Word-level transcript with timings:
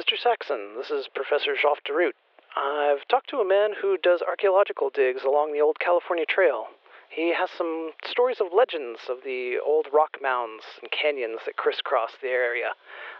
Mr. 0.00 0.18
Saxon, 0.18 0.74
this 0.78 0.90
is 0.90 1.06
Professor 1.14 1.52
Joff 1.52 1.76
DeRoot. 1.86 2.12
I've 2.56 3.06
talked 3.08 3.28
to 3.28 3.40
a 3.40 3.44
man 3.46 3.72
who 3.78 3.98
does 3.98 4.22
archaeological 4.22 4.88
digs 4.88 5.22
along 5.22 5.52
the 5.52 5.60
old 5.60 5.78
California 5.80 6.24
Trail. 6.24 6.64
He 7.10 7.34
has 7.34 7.50
some 7.50 7.90
stories 8.02 8.40
of 8.40 8.46
legends 8.56 9.00
of 9.10 9.18
the 9.22 9.58
old 9.62 9.88
rock 9.92 10.16
mounds 10.22 10.64
and 10.80 10.90
canyons 10.90 11.40
that 11.44 11.58
crisscross 11.58 12.12
the 12.22 12.28
area. 12.28 12.70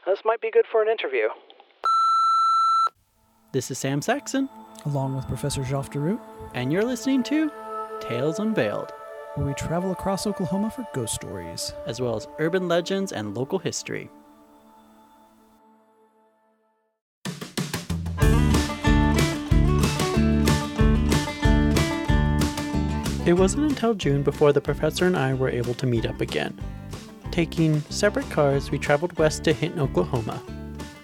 This 0.06 0.20
might 0.24 0.40
be 0.40 0.50
good 0.50 0.64
for 0.64 0.80
an 0.80 0.88
interview. 0.88 1.28
This 3.52 3.70
is 3.70 3.76
Sam 3.76 4.00
Saxon, 4.00 4.48
along 4.86 5.14
with 5.14 5.28
Professor 5.28 5.60
Joff 5.60 5.92
DeRoot, 5.92 6.20
and 6.54 6.72
you're 6.72 6.86
listening 6.86 7.22
to 7.24 7.52
Tales 8.00 8.38
Unveiled, 8.38 8.92
where 9.34 9.46
we 9.46 9.52
travel 9.52 9.92
across 9.92 10.26
Oklahoma 10.26 10.70
for 10.70 10.86
ghost 10.94 11.14
stories, 11.14 11.74
as 11.84 12.00
well 12.00 12.16
as 12.16 12.28
urban 12.38 12.66
legends 12.66 13.12
and 13.12 13.36
local 13.36 13.58
history. 13.58 14.08
It 23.32 23.38
wasn't 23.38 23.70
until 23.70 23.94
June 23.94 24.22
before 24.22 24.52
the 24.52 24.60
professor 24.60 25.06
and 25.06 25.16
I 25.16 25.32
were 25.32 25.48
able 25.48 25.72
to 25.72 25.86
meet 25.86 26.04
up 26.04 26.20
again. 26.20 26.54
Taking 27.30 27.80
separate 27.88 28.28
cars, 28.28 28.70
we 28.70 28.78
traveled 28.78 29.16
west 29.16 29.42
to 29.44 29.54
Hinton, 29.54 29.80
Oklahoma. 29.80 30.42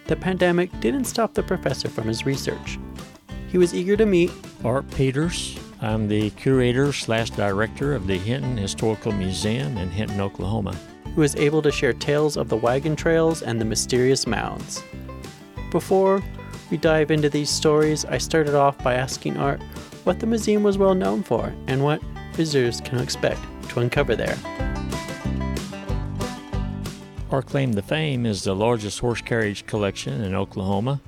The 0.08 0.16
pandemic 0.16 0.78
didn't 0.80 1.06
stop 1.06 1.32
the 1.32 1.42
professor 1.42 1.88
from 1.88 2.06
his 2.06 2.26
research. 2.26 2.78
He 3.50 3.56
was 3.56 3.74
eager 3.74 3.96
to 3.96 4.04
meet 4.04 4.30
Art 4.62 4.90
Peters. 4.90 5.58
I'm 5.80 6.06
the 6.06 6.28
curator 6.32 6.92
slash 6.92 7.30
director 7.30 7.94
of 7.94 8.06
the 8.06 8.18
Hinton 8.18 8.58
Historical 8.58 9.12
Museum 9.12 9.78
in 9.78 9.88
Hinton, 9.88 10.20
Oklahoma. 10.20 10.76
Who 11.14 11.22
was 11.22 11.34
able 11.36 11.62
to 11.62 11.72
share 11.72 11.94
tales 11.94 12.36
of 12.36 12.50
the 12.50 12.58
wagon 12.58 12.94
trails 12.94 13.40
and 13.40 13.58
the 13.58 13.64
mysterious 13.64 14.26
mounds. 14.26 14.84
Before 15.70 16.22
we 16.70 16.76
dive 16.76 17.10
into 17.10 17.30
these 17.30 17.48
stories, 17.48 18.04
I 18.04 18.18
started 18.18 18.54
off 18.54 18.76
by 18.84 18.96
asking 18.96 19.38
Art 19.38 19.62
what 20.04 20.20
the 20.20 20.26
museum 20.26 20.62
was 20.62 20.76
well 20.76 20.94
known 20.94 21.22
for 21.22 21.54
and 21.66 21.82
what 21.82 22.02
visitors 22.38 22.80
can 22.80 23.00
expect 23.00 23.40
to 23.68 23.80
uncover 23.80 24.14
there. 24.14 24.38
Our 27.32 27.42
claim 27.42 27.74
to 27.74 27.82
fame 27.82 28.26
is 28.26 28.44
the 28.44 28.54
largest 28.54 29.00
horse 29.00 29.20
carriage 29.20 29.66
collection 29.66 30.22
in 30.22 30.36
Oklahoma. 30.36 31.00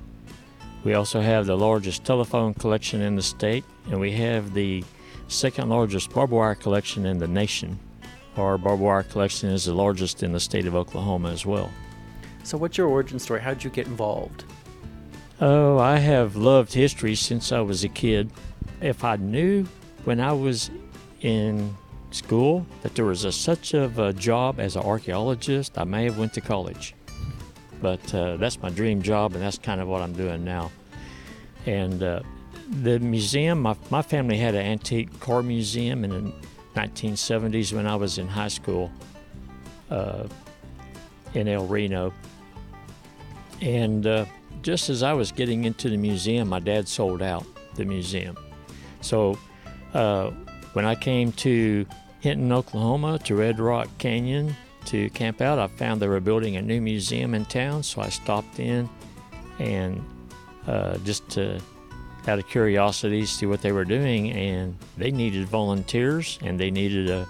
We 0.83 0.93
also 0.93 1.21
have 1.21 1.45
the 1.45 1.55
largest 1.55 2.03
telephone 2.03 2.53
collection 2.53 2.99
in 2.99 3.15
the 3.15 3.21
state, 3.21 3.63
and 3.89 3.97
we 3.97 4.11
have 4.11 4.53
the 4.53 4.83
second 5.29 5.69
largest 5.69 6.11
barbed 6.11 6.33
wire 6.33 6.53
collection 6.53 7.05
in 7.05 7.17
the 7.17 7.29
nation. 7.29 7.79
Our 8.35 8.57
barbed 8.57 8.81
wire 8.81 9.03
collection 9.03 9.51
is 9.51 9.63
the 9.63 9.73
largest 9.73 10.23
in 10.23 10.33
the 10.33 10.39
state 10.41 10.65
of 10.65 10.75
Oklahoma 10.75 11.31
as 11.31 11.45
well. 11.45 11.71
So, 12.43 12.57
what's 12.57 12.77
your 12.77 12.89
origin 12.89 13.19
story? 13.19 13.39
How 13.39 13.53
did 13.53 13.63
you 13.63 13.69
get 13.69 13.87
involved? 13.87 14.43
Oh, 15.39 15.77
I 15.77 15.95
have 15.95 16.35
loved 16.35 16.73
history 16.73 17.15
since 17.15 17.53
I 17.53 17.61
was 17.61 17.85
a 17.85 17.89
kid 17.89 18.31
if 18.81 19.05
I 19.05 19.15
knew 19.15 19.65
when 20.03 20.19
I 20.19 20.33
was 20.33 20.69
in 21.21 21.75
school 22.11 22.65
that 22.81 22.95
there 22.95 23.05
was 23.05 23.23
a, 23.23 23.31
such 23.31 23.73
of 23.73 23.99
a 23.99 24.13
job 24.13 24.59
as 24.59 24.75
an 24.75 24.83
archaeologist, 24.83 25.77
I 25.77 25.83
may 25.83 26.05
have 26.05 26.17
went 26.17 26.33
to 26.33 26.41
college. 26.41 26.95
But 27.81 28.13
uh, 28.13 28.37
that's 28.37 28.61
my 28.61 28.69
dream 28.69 29.01
job, 29.01 29.33
and 29.33 29.41
that's 29.41 29.57
kind 29.57 29.81
of 29.81 29.87
what 29.87 30.01
I'm 30.01 30.13
doing 30.13 30.43
now. 30.43 30.71
And 31.65 32.01
uh, 32.03 32.21
the 32.69 32.99
museum, 32.99 33.61
my, 33.61 33.75
my 33.89 34.01
family 34.01 34.37
had 34.37 34.55
an 34.55 34.65
antique 34.65 35.19
car 35.19 35.41
museum 35.41 36.03
in 36.03 36.11
the 36.11 36.33
1970s 36.75 37.73
when 37.73 37.87
I 37.87 37.95
was 37.95 38.17
in 38.17 38.27
high 38.27 38.47
school 38.47 38.91
uh, 39.89 40.27
in 41.33 41.47
El 41.47 41.65
Reno. 41.65 42.13
And 43.61 44.05
uh, 44.07 44.25
just 44.61 44.89
as 44.89 45.03
I 45.03 45.13
was 45.13 45.31
getting 45.31 45.65
into 45.65 45.89
the 45.89 45.97
museum, 45.97 46.49
my 46.49 46.59
dad 46.59 46.87
sold 46.87 47.21
out 47.21 47.45
the 47.75 47.85
museum. 47.85 48.37
So 49.01 49.37
uh, 49.93 50.31
when 50.73 50.85
I 50.85 50.95
came 50.95 51.31
to 51.33 51.85
Hinton, 52.19 52.51
Oklahoma, 52.51 53.19
to 53.19 53.35
Red 53.35 53.59
Rock 53.59 53.87
Canyon 53.97 54.55
to 54.85 55.09
camp 55.11 55.41
out, 55.41 55.59
I 55.59 55.67
found 55.67 56.01
they 56.01 56.07
were 56.07 56.19
building 56.19 56.55
a 56.55 56.61
new 56.61 56.81
museum 56.81 57.33
in 57.33 57.45
town. 57.45 57.83
So 57.83 58.01
I 58.01 58.09
stopped 58.09 58.59
in 58.59 58.89
and 59.59 60.03
uh, 60.67 60.97
just 60.99 61.27
to, 61.31 61.59
out 62.27 62.39
of 62.39 62.47
curiosity, 62.47 63.21
to 63.21 63.27
see 63.27 63.45
what 63.45 63.61
they 63.61 63.71
were 63.71 63.85
doing. 63.85 64.31
And 64.31 64.77
they 64.97 65.11
needed 65.11 65.47
volunteers 65.47 66.39
and 66.41 66.59
they 66.59 66.71
needed 66.71 67.09
a, 67.09 67.27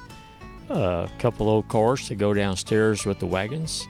a 0.70 1.10
couple 1.20 1.50
old 1.50 1.68
cars 1.68 2.08
to 2.08 2.16
go 2.16 2.34
downstairs 2.34 3.06
with 3.06 3.20
the 3.20 3.28
wagons. 3.28 3.88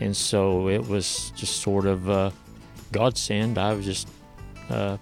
And 0.00 0.16
so 0.16 0.68
it 0.68 0.86
was 0.88 1.32
just 1.36 1.60
sort 1.60 1.86
of 1.86 2.08
a 2.08 2.32
godsend. 2.92 3.58
I 3.58 3.74
was 3.74 3.84
just 3.84 4.08
uh, 4.70 4.96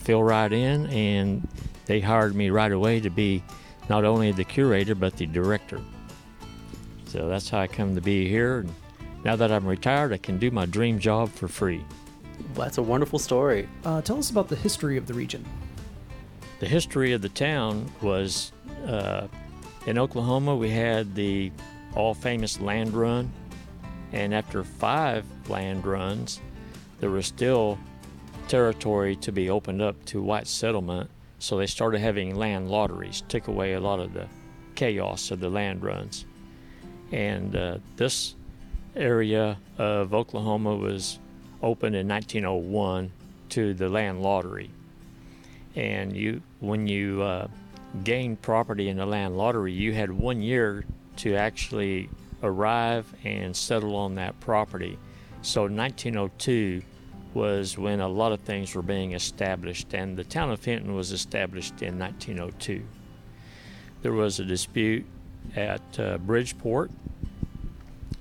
fill 0.00 0.22
right 0.22 0.52
in, 0.52 0.86
and 0.86 1.48
they 1.88 2.00
hired 2.00 2.36
me 2.36 2.50
right 2.50 2.70
away 2.70 3.00
to 3.00 3.10
be 3.10 3.42
not 3.88 4.04
only 4.04 4.30
the 4.30 4.44
curator 4.44 4.94
but 4.94 5.16
the 5.16 5.26
director. 5.26 5.80
So 7.06 7.28
that's 7.28 7.48
how 7.48 7.58
I 7.58 7.66
come 7.66 7.94
to 7.96 8.00
be 8.00 8.28
here. 8.28 8.60
And 8.60 8.74
now 9.24 9.34
that 9.34 9.50
I'm 9.50 9.66
retired, 9.66 10.12
I 10.12 10.18
can 10.18 10.38
do 10.38 10.50
my 10.50 10.66
dream 10.66 11.00
job 11.00 11.30
for 11.30 11.48
free. 11.48 11.84
Well, 12.54 12.66
that's 12.66 12.78
a 12.78 12.82
wonderful 12.82 13.18
story. 13.18 13.68
Uh, 13.84 14.02
tell 14.02 14.18
us 14.18 14.30
about 14.30 14.48
the 14.48 14.56
history 14.56 14.96
of 14.96 15.06
the 15.06 15.14
region. 15.14 15.44
The 16.60 16.66
history 16.66 17.12
of 17.12 17.22
the 17.22 17.30
town 17.30 17.90
was 18.02 18.52
uh, 18.86 19.26
in 19.86 19.98
Oklahoma, 19.98 20.54
we 20.54 20.70
had 20.70 21.14
the 21.14 21.50
all 21.94 22.14
famous 22.14 22.60
land 22.60 22.92
run, 22.92 23.32
and 24.12 24.34
after 24.34 24.62
five 24.62 25.24
land 25.48 25.86
runs, 25.86 26.40
there 27.00 27.10
was 27.10 27.26
still 27.26 27.78
territory 28.48 29.16
to 29.16 29.32
be 29.32 29.48
opened 29.50 29.80
up 29.80 30.04
to 30.06 30.20
white 30.20 30.46
settlement. 30.46 31.10
So 31.38 31.56
they 31.56 31.66
started 31.66 32.00
having 32.00 32.34
land 32.34 32.68
lotteries, 32.70 33.22
took 33.28 33.48
away 33.48 33.74
a 33.74 33.80
lot 33.80 34.00
of 34.00 34.12
the 34.12 34.26
chaos 34.74 35.30
of 35.30 35.40
the 35.40 35.48
land 35.48 35.82
runs. 35.82 36.24
And 37.12 37.54
uh, 37.54 37.78
this 37.96 38.34
area 38.96 39.58
of 39.78 40.14
Oklahoma 40.14 40.74
was 40.76 41.18
opened 41.62 41.96
in 41.96 42.08
1901 42.08 43.10
to 43.50 43.74
the 43.74 43.88
land 43.88 44.22
lottery. 44.22 44.70
And 45.74 46.16
you, 46.16 46.42
when 46.60 46.86
you 46.86 47.22
uh, 47.22 47.48
gained 48.04 48.42
property 48.42 48.88
in 48.88 48.96
the 48.96 49.06
land 49.06 49.36
lottery, 49.36 49.72
you 49.72 49.92
had 49.92 50.10
one 50.10 50.42
year 50.42 50.84
to 51.18 51.34
actually 51.34 52.08
arrive 52.42 53.12
and 53.24 53.56
settle 53.56 53.96
on 53.96 54.14
that 54.16 54.38
property. 54.40 54.98
So 55.42 55.62
1902 55.62 56.82
was 57.34 57.76
when 57.76 58.00
a 58.00 58.08
lot 58.08 58.32
of 58.32 58.40
things 58.40 58.74
were 58.74 58.82
being 58.82 59.12
established, 59.12 59.94
and 59.94 60.16
the 60.16 60.24
town 60.24 60.50
of 60.50 60.64
Hinton 60.64 60.94
was 60.94 61.12
established 61.12 61.82
in 61.82 61.98
1902. 61.98 62.82
There 64.02 64.12
was 64.12 64.40
a 64.40 64.44
dispute 64.44 65.04
at 65.56 65.82
uh, 65.98 66.18
Bridgeport. 66.18 66.90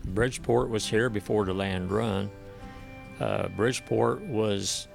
Bridgeport 0.06 0.69
was 0.69 0.88
here 0.88 1.09
before 1.09 1.45
the 1.45 1.53
land 1.53 1.91
run. 1.91 2.29
Uh, 3.19 3.47
Bridgeport 3.50 4.22
was 4.22 4.88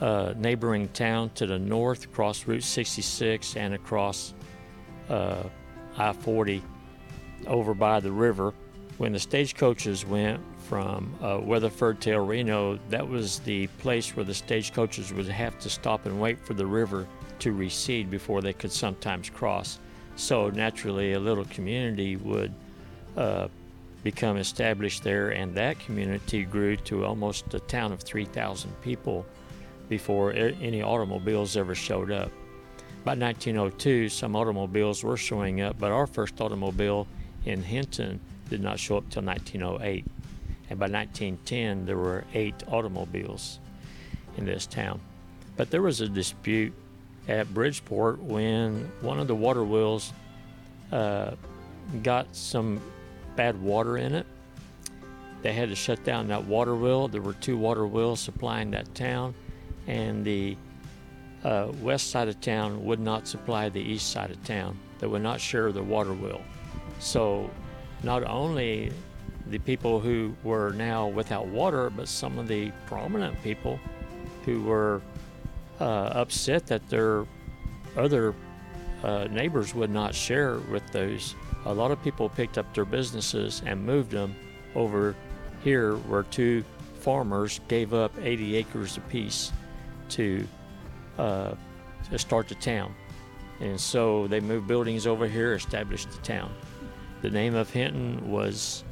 a 0.00 0.34
neighboring 0.34 0.88
town 0.88 1.30
to 1.34 1.46
the 1.46 1.58
north, 1.58 2.04
across 2.04 2.46
Route 2.46 2.62
66 2.62 3.56
and 3.56 3.74
across 3.74 4.34
uh, 5.08 5.44
I 5.96 6.12
40 6.12 6.62
over 7.46 7.74
by 7.74 8.00
the 8.00 8.12
river. 8.12 8.52
When 8.98 9.12
the 9.12 9.18
stagecoaches 9.18 10.04
went 10.04 10.40
from 10.68 11.14
uh, 11.22 11.38
Weatherford 11.42 12.00
to 12.02 12.12
El 12.12 12.26
Reno, 12.26 12.78
that 12.90 13.06
was 13.08 13.38
the 13.40 13.66
place 13.78 14.16
where 14.16 14.24
the 14.24 14.34
stagecoaches 14.34 15.12
would 15.12 15.28
have 15.28 15.58
to 15.60 15.70
stop 15.70 16.06
and 16.06 16.20
wait 16.20 16.38
for 16.40 16.54
the 16.54 16.66
river 16.66 17.06
to 17.38 17.52
recede 17.52 18.10
before 18.10 18.40
they 18.40 18.52
could 18.52 18.72
sometimes 18.72 19.30
cross. 19.30 19.78
So 20.16 20.50
naturally, 20.50 21.12
a 21.12 21.20
little 21.20 21.44
community 21.46 22.16
would 22.16 22.52
uh, 23.16 23.48
become 24.02 24.36
established 24.38 25.02
there, 25.02 25.30
and 25.30 25.54
that 25.54 25.78
community 25.78 26.44
grew 26.44 26.76
to 26.76 27.04
almost 27.04 27.52
a 27.54 27.60
town 27.60 27.92
of 27.92 28.00
3,000 28.00 28.70
people 28.82 29.26
before 29.88 30.32
any 30.32 30.82
automobiles 30.82 31.56
ever 31.56 31.74
showed 31.74 32.10
up. 32.10 32.30
By 33.04 33.14
1902, 33.14 34.08
some 34.08 34.34
automobiles 34.34 35.04
were 35.04 35.16
showing 35.16 35.60
up, 35.60 35.78
but 35.78 35.92
our 35.92 36.08
first 36.08 36.40
automobile 36.40 37.06
in 37.44 37.62
Hinton 37.62 38.18
did 38.50 38.60
not 38.60 38.80
show 38.80 38.96
up 38.96 39.08
till 39.10 39.22
1908. 39.22 40.04
And 40.68 40.78
by 40.78 40.86
1910, 40.86 41.86
there 41.86 41.96
were 41.96 42.24
eight 42.34 42.62
automobiles 42.68 43.60
in 44.36 44.44
this 44.44 44.66
town. 44.66 45.00
But 45.56 45.70
there 45.70 45.82
was 45.82 46.00
a 46.00 46.08
dispute 46.08 46.72
at 47.28 47.52
Bridgeport 47.52 48.20
when 48.20 48.90
one 49.00 49.18
of 49.18 49.26
the 49.26 49.34
water 49.34 49.64
wheels 49.64 50.12
uh, 50.92 51.32
got 52.02 52.34
some 52.34 52.80
bad 53.36 53.60
water 53.60 53.96
in 53.96 54.14
it. 54.14 54.26
They 55.42 55.52
had 55.52 55.68
to 55.68 55.76
shut 55.76 56.02
down 56.04 56.28
that 56.28 56.44
water 56.44 56.74
wheel. 56.74 57.08
There 57.08 57.22
were 57.22 57.34
two 57.34 57.56
water 57.56 57.86
wheels 57.86 58.20
supplying 58.20 58.70
that 58.72 58.92
town, 58.94 59.34
and 59.86 60.24
the 60.24 60.56
uh, 61.44 61.68
west 61.80 62.10
side 62.10 62.28
of 62.28 62.40
town 62.40 62.84
would 62.84 62.98
not 62.98 63.28
supply 63.28 63.68
the 63.68 63.80
east 63.80 64.10
side 64.10 64.30
of 64.30 64.42
town. 64.44 64.78
They 64.98 65.06
would 65.06 65.22
not 65.22 65.40
share 65.40 65.70
the 65.72 65.82
water 65.82 66.12
wheel. 66.12 66.40
So, 66.98 67.50
not 68.02 68.24
only 68.24 68.92
the 69.48 69.58
people 69.58 70.00
who 70.00 70.34
were 70.42 70.72
now 70.72 71.06
without 71.06 71.46
water, 71.46 71.90
but 71.90 72.08
some 72.08 72.38
of 72.38 72.48
the 72.48 72.72
prominent 72.86 73.40
people 73.42 73.78
who 74.44 74.62
were 74.62 75.00
uh, 75.80 75.84
upset 75.84 76.66
that 76.66 76.88
their 76.88 77.26
other 77.96 78.34
uh, 79.02 79.24
neighbors 79.30 79.74
would 79.74 79.90
not 79.90 80.14
share 80.14 80.58
with 80.70 80.86
those. 80.92 81.34
A 81.64 81.72
lot 81.72 81.90
of 81.90 82.02
people 82.02 82.28
picked 82.28 82.58
up 82.58 82.72
their 82.74 82.84
businesses 82.84 83.62
and 83.66 83.84
moved 83.84 84.10
them 84.10 84.34
over 84.74 85.14
here 85.62 85.96
where 85.96 86.22
two 86.24 86.64
farmers 87.00 87.60
gave 87.68 87.94
up 87.94 88.12
80 88.20 88.56
acres 88.56 88.96
apiece 88.96 89.52
to, 90.10 90.46
uh, 91.18 91.54
to 92.10 92.18
start 92.18 92.48
the 92.48 92.54
town. 92.56 92.94
And 93.60 93.80
so 93.80 94.26
they 94.26 94.40
moved 94.40 94.66
buildings 94.66 95.06
over 95.06 95.26
here, 95.26 95.54
established 95.54 96.10
the 96.10 96.18
town. 96.18 96.52
The 97.22 97.30
name 97.30 97.54
of 97.54 97.70
Hinton 97.70 98.30
was 98.30 98.84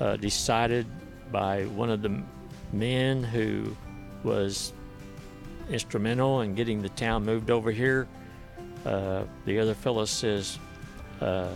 uh, 0.00 0.16
decided 0.16 0.86
by 1.30 1.64
one 1.66 1.90
of 1.90 2.02
the 2.02 2.22
men 2.72 3.22
who 3.22 3.76
was 4.22 4.72
instrumental 5.70 6.42
in 6.42 6.54
getting 6.54 6.82
the 6.82 6.88
town 6.90 7.24
moved 7.24 7.50
over 7.50 7.70
here. 7.70 8.08
Uh, 8.84 9.24
the 9.46 9.58
other 9.58 9.74
fellow 9.74 10.04
says, 10.04 10.58
uh, 11.20 11.48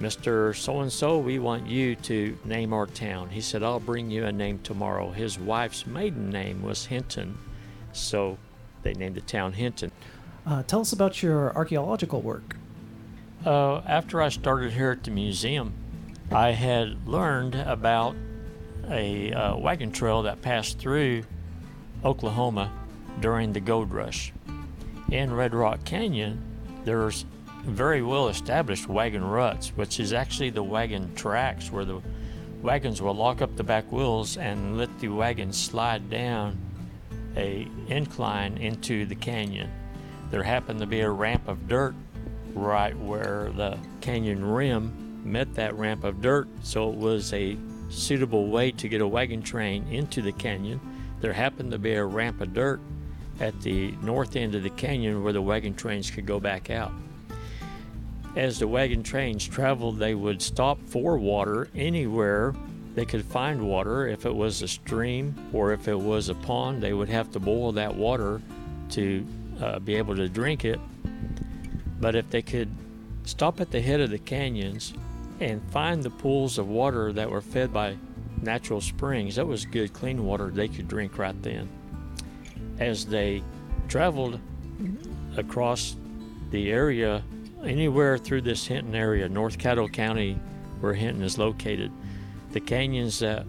Mr. 0.00 0.54
So 0.54 0.80
and 0.80 0.92
so, 0.92 1.18
we 1.18 1.38
want 1.38 1.66
you 1.66 1.96
to 1.96 2.38
name 2.44 2.72
our 2.72 2.86
town. 2.86 3.30
He 3.30 3.40
said, 3.40 3.62
I'll 3.62 3.80
bring 3.80 4.10
you 4.10 4.26
a 4.26 4.32
name 4.32 4.60
tomorrow. 4.60 5.10
His 5.10 5.38
wife's 5.38 5.86
maiden 5.86 6.30
name 6.30 6.62
was 6.62 6.86
Hinton, 6.86 7.36
so 7.92 8.38
they 8.82 8.94
named 8.94 9.16
the 9.16 9.22
town 9.22 9.54
Hinton. 9.54 9.90
Uh, 10.46 10.62
tell 10.62 10.80
us 10.80 10.92
about 10.92 11.22
your 11.22 11.54
archaeological 11.56 12.20
work. 12.20 12.56
Uh, 13.44 13.78
after 13.78 14.22
I 14.22 14.28
started 14.28 14.72
here 14.72 14.90
at 14.90 15.04
the 15.04 15.10
museum, 15.10 15.72
I 16.30 16.50
had 16.50 17.08
learned 17.08 17.54
about 17.54 18.14
a 18.90 19.32
uh, 19.32 19.56
wagon 19.56 19.92
trail 19.92 20.22
that 20.22 20.42
passed 20.42 20.78
through 20.78 21.24
Oklahoma 22.04 22.70
during 23.20 23.54
the 23.54 23.60
gold 23.60 23.92
rush. 23.92 24.32
In 25.10 25.32
Red 25.32 25.54
Rock 25.54 25.86
Canyon, 25.86 26.42
there's 26.84 27.24
very 27.64 28.02
well 28.02 28.28
established 28.28 28.88
wagon 28.88 29.24
ruts, 29.24 29.68
which 29.70 29.98
is 29.98 30.12
actually 30.12 30.50
the 30.50 30.62
wagon 30.62 31.14
tracks 31.14 31.72
where 31.72 31.86
the 31.86 32.02
wagons 32.60 33.00
will 33.00 33.14
lock 33.14 33.40
up 33.40 33.56
the 33.56 33.64
back 33.64 33.90
wheels 33.90 34.36
and 34.36 34.76
let 34.76 34.98
the 34.98 35.08
wagon 35.08 35.50
slide 35.50 36.10
down 36.10 36.58
a 37.36 37.66
incline 37.86 38.58
into 38.58 39.06
the 39.06 39.14
canyon. 39.14 39.70
There 40.30 40.42
happened 40.42 40.80
to 40.80 40.86
be 40.86 41.00
a 41.00 41.10
ramp 41.10 41.48
of 41.48 41.68
dirt 41.68 41.94
right 42.54 42.96
where 42.98 43.50
the 43.56 43.78
canyon 44.02 44.44
rim 44.44 45.07
met 45.28 45.54
that 45.54 45.74
ramp 45.74 46.04
of 46.04 46.20
dirt, 46.20 46.48
so 46.62 46.90
it 46.90 46.96
was 46.96 47.32
a 47.32 47.56
suitable 47.90 48.48
way 48.48 48.70
to 48.72 48.88
get 48.88 49.00
a 49.00 49.06
wagon 49.06 49.42
train 49.42 49.86
into 49.88 50.22
the 50.22 50.32
canyon. 50.32 50.80
There 51.20 51.32
happened 51.32 51.70
to 51.72 51.78
be 51.78 51.94
a 51.94 52.04
ramp 52.04 52.40
of 52.40 52.54
dirt 52.54 52.80
at 53.40 53.60
the 53.62 53.92
north 54.02 54.36
end 54.36 54.54
of 54.54 54.62
the 54.62 54.70
canyon 54.70 55.22
where 55.22 55.32
the 55.32 55.42
wagon 55.42 55.74
trains 55.74 56.10
could 56.10 56.26
go 56.26 56.40
back 56.40 56.70
out. 56.70 56.92
As 58.36 58.58
the 58.58 58.68
wagon 58.68 59.02
trains 59.02 59.46
traveled, 59.46 59.98
they 59.98 60.14
would 60.14 60.42
stop 60.42 60.78
for 60.86 61.16
water 61.16 61.68
anywhere 61.74 62.54
they 62.94 63.04
could 63.04 63.24
find 63.24 63.62
water. 63.62 64.08
If 64.08 64.26
it 64.26 64.34
was 64.34 64.60
a 64.60 64.66
stream 64.66 65.32
or 65.52 65.72
if 65.72 65.86
it 65.86 65.98
was 65.98 66.28
a 66.28 66.34
pond, 66.34 66.82
they 66.82 66.92
would 66.92 67.08
have 67.08 67.30
to 67.30 67.38
boil 67.38 67.70
that 67.72 67.94
water 67.94 68.42
to 68.90 69.26
uh, 69.60 69.78
be 69.78 69.94
able 69.94 70.16
to 70.16 70.28
drink 70.28 70.64
it. 70.64 70.80
But 72.00 72.16
if 72.16 72.28
they 72.30 72.42
could 72.42 72.68
stop 73.24 73.60
at 73.60 73.70
the 73.70 73.80
head 73.80 74.00
of 74.00 74.10
the 74.10 74.18
canyons 74.18 74.94
and 75.40 75.62
find 75.70 76.02
the 76.02 76.10
pools 76.10 76.58
of 76.58 76.68
water 76.68 77.12
that 77.12 77.30
were 77.30 77.40
fed 77.40 77.72
by 77.72 77.96
natural 78.42 78.80
springs, 78.80 79.36
that 79.36 79.46
was 79.46 79.64
good, 79.64 79.92
clean 79.92 80.24
water 80.24 80.50
they 80.50 80.68
could 80.68 80.88
drink 80.88 81.18
right 81.18 81.40
then. 81.42 81.68
As 82.78 83.06
they 83.06 83.42
traveled 83.88 84.40
across 85.36 85.96
the 86.50 86.70
area 86.70 87.22
anywhere 87.64 88.18
through 88.18 88.42
this 88.42 88.66
Hinton 88.66 88.94
area, 88.94 89.28
North 89.28 89.58
Caddo 89.58 89.92
County, 89.92 90.38
where 90.80 90.94
Hinton 90.94 91.22
is 91.22 91.38
located, 91.38 91.90
the 92.52 92.60
canyons 92.60 93.18
that 93.18 93.46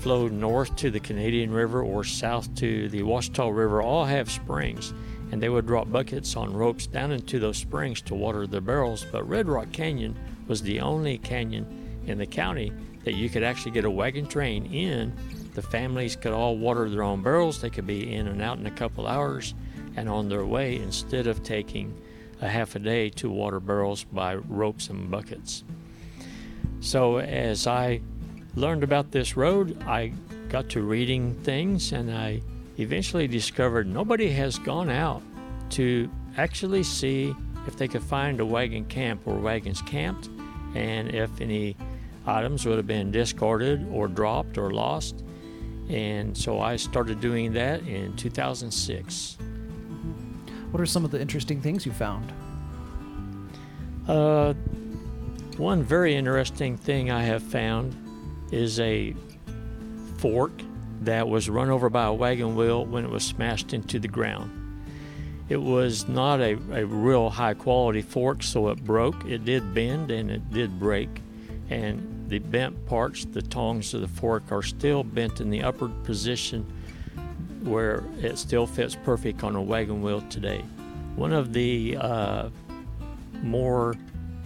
flow 0.00 0.28
north 0.28 0.74
to 0.76 0.90
the 0.90 1.00
Canadian 1.00 1.52
River 1.52 1.82
or 1.82 2.04
south 2.04 2.54
to 2.54 2.88
the 2.88 3.02
Washita 3.02 3.54
River 3.54 3.82
all 3.82 4.04
have 4.04 4.30
springs, 4.30 4.94
and 5.30 5.42
they 5.42 5.48
would 5.48 5.66
drop 5.66 5.90
buckets 5.92 6.36
on 6.36 6.54
ropes 6.54 6.86
down 6.86 7.12
into 7.12 7.38
those 7.38 7.58
springs 7.58 8.00
to 8.02 8.14
water 8.14 8.46
their 8.46 8.60
barrels. 8.60 9.04
But 9.12 9.28
Red 9.28 9.46
Rock 9.46 9.70
Canyon 9.72 10.16
was 10.50 10.60
the 10.62 10.80
only 10.80 11.16
canyon 11.16 11.64
in 12.08 12.18
the 12.18 12.26
county 12.26 12.72
that 13.04 13.14
you 13.14 13.30
could 13.30 13.44
actually 13.44 13.70
get 13.70 13.84
a 13.84 13.90
wagon 13.90 14.26
train 14.26 14.66
in. 14.66 15.14
The 15.54 15.62
families 15.62 16.16
could 16.16 16.32
all 16.32 16.56
water 16.58 16.90
their 16.90 17.04
own 17.04 17.22
barrels, 17.22 17.60
they 17.60 17.70
could 17.70 17.86
be 17.86 18.12
in 18.12 18.26
and 18.26 18.42
out 18.42 18.58
in 18.58 18.66
a 18.66 18.70
couple 18.72 19.06
hours 19.06 19.54
and 19.94 20.08
on 20.08 20.28
their 20.28 20.44
way 20.44 20.74
instead 20.74 21.28
of 21.28 21.44
taking 21.44 21.96
a 22.40 22.48
half 22.48 22.74
a 22.74 22.80
day 22.80 23.10
to 23.10 23.30
water 23.30 23.60
barrels 23.60 24.02
by 24.02 24.34
ropes 24.34 24.88
and 24.90 25.08
buckets. 25.08 25.62
So 26.80 27.18
as 27.20 27.68
I 27.68 28.00
learned 28.56 28.82
about 28.82 29.12
this 29.12 29.36
road, 29.36 29.80
I 29.86 30.12
got 30.48 30.68
to 30.70 30.82
reading 30.82 31.34
things 31.44 31.92
and 31.92 32.12
I 32.12 32.42
eventually 32.76 33.28
discovered 33.28 33.86
nobody 33.86 34.30
has 34.30 34.58
gone 34.58 34.90
out 34.90 35.22
to 35.70 36.10
actually 36.36 36.82
see 36.82 37.36
if 37.68 37.76
they 37.76 37.86
could 37.86 38.02
find 38.02 38.40
a 38.40 38.44
wagon 38.44 38.84
camp 38.86 39.20
or 39.26 39.36
wagons 39.36 39.80
camped 39.82 40.28
and 40.74 41.14
if 41.14 41.40
any 41.40 41.76
items 42.26 42.66
would 42.66 42.76
have 42.76 42.86
been 42.86 43.10
discarded 43.10 43.86
or 43.90 44.08
dropped 44.08 44.58
or 44.58 44.70
lost. 44.70 45.24
And 45.88 46.36
so 46.36 46.60
I 46.60 46.76
started 46.76 47.20
doing 47.20 47.52
that 47.54 47.80
in 47.86 48.16
2006. 48.16 49.38
What 50.70 50.80
are 50.80 50.86
some 50.86 51.04
of 51.04 51.10
the 51.10 51.20
interesting 51.20 51.60
things 51.60 51.84
you 51.84 51.92
found? 51.92 52.32
Uh, 54.06 54.54
one 55.56 55.82
very 55.82 56.14
interesting 56.14 56.76
thing 56.76 57.10
I 57.10 57.22
have 57.22 57.42
found 57.42 57.96
is 58.52 58.78
a 58.80 59.14
fork 60.18 60.52
that 61.02 61.28
was 61.28 61.48
run 61.48 61.70
over 61.70 61.90
by 61.90 62.04
a 62.04 62.12
wagon 62.12 62.54
wheel 62.54 62.84
when 62.84 63.04
it 63.04 63.10
was 63.10 63.24
smashed 63.24 63.72
into 63.72 63.98
the 63.98 64.08
ground. 64.08 64.59
It 65.50 65.60
was 65.60 66.08
not 66.08 66.40
a, 66.40 66.52
a 66.72 66.86
real 66.86 67.28
high 67.28 67.54
quality 67.54 68.02
fork, 68.02 68.42
so 68.42 68.68
it 68.68 68.82
broke. 68.84 69.24
It 69.26 69.44
did 69.44 69.74
bend 69.74 70.10
and 70.10 70.30
it 70.30 70.50
did 70.52 70.78
break. 70.78 71.08
And 71.68 72.28
the 72.28 72.38
bent 72.38 72.86
parts, 72.86 73.24
the 73.24 73.42
tongs 73.42 73.92
of 73.92 74.00
the 74.00 74.08
fork, 74.08 74.44
are 74.52 74.62
still 74.62 75.02
bent 75.02 75.40
in 75.40 75.50
the 75.50 75.62
upward 75.64 76.04
position 76.04 76.64
where 77.64 78.04
it 78.20 78.38
still 78.38 78.66
fits 78.66 78.96
perfect 79.04 79.42
on 79.42 79.56
a 79.56 79.60
wagon 79.62 80.02
wheel 80.02 80.22
today. 80.30 80.62
One 81.16 81.32
of 81.32 81.52
the 81.52 81.96
uh, 81.98 82.48
more 83.42 83.96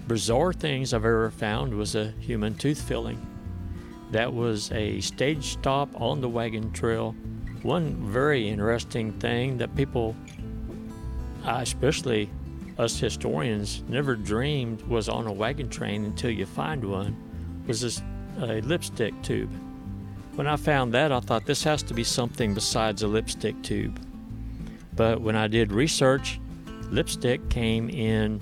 bizarre 0.08 0.52
things 0.52 0.94
I've 0.94 1.04
ever 1.04 1.30
found 1.30 1.74
was 1.74 1.94
a 1.94 2.12
human 2.12 2.54
tooth 2.54 2.80
filling. 2.80 3.24
That 4.10 4.32
was 4.32 4.72
a 4.72 5.00
stage 5.00 5.44
stop 5.44 5.88
on 6.00 6.20
the 6.20 6.28
wagon 6.28 6.72
trail. 6.72 7.14
One 7.62 7.94
very 8.10 8.48
interesting 8.48 9.12
thing 9.12 9.58
that 9.58 9.74
people, 9.76 10.16
especially 11.44 12.30
us 12.78 12.98
historians, 12.98 13.82
never 13.88 14.16
dreamed 14.16 14.82
was 14.82 15.08
on 15.08 15.26
a 15.26 15.32
wagon 15.32 15.68
train 15.68 16.04
until 16.04 16.30
you 16.30 16.46
find 16.46 16.84
one 16.84 17.16
was 17.66 17.80
this 17.80 18.02
a 18.40 18.60
lipstick 18.62 19.14
tube. 19.22 19.50
When 20.34 20.46
I 20.48 20.56
found 20.56 20.92
that, 20.94 21.12
I 21.12 21.20
thought 21.20 21.46
this 21.46 21.62
has 21.62 21.82
to 21.84 21.94
be 21.94 22.02
something 22.02 22.54
besides 22.54 23.02
a 23.02 23.06
lipstick 23.06 23.62
tube. 23.62 24.00
But 24.96 25.20
when 25.20 25.36
I 25.36 25.46
did 25.46 25.72
research, 25.72 26.40
lipstick 26.90 27.48
came 27.48 27.88
in 27.90 28.40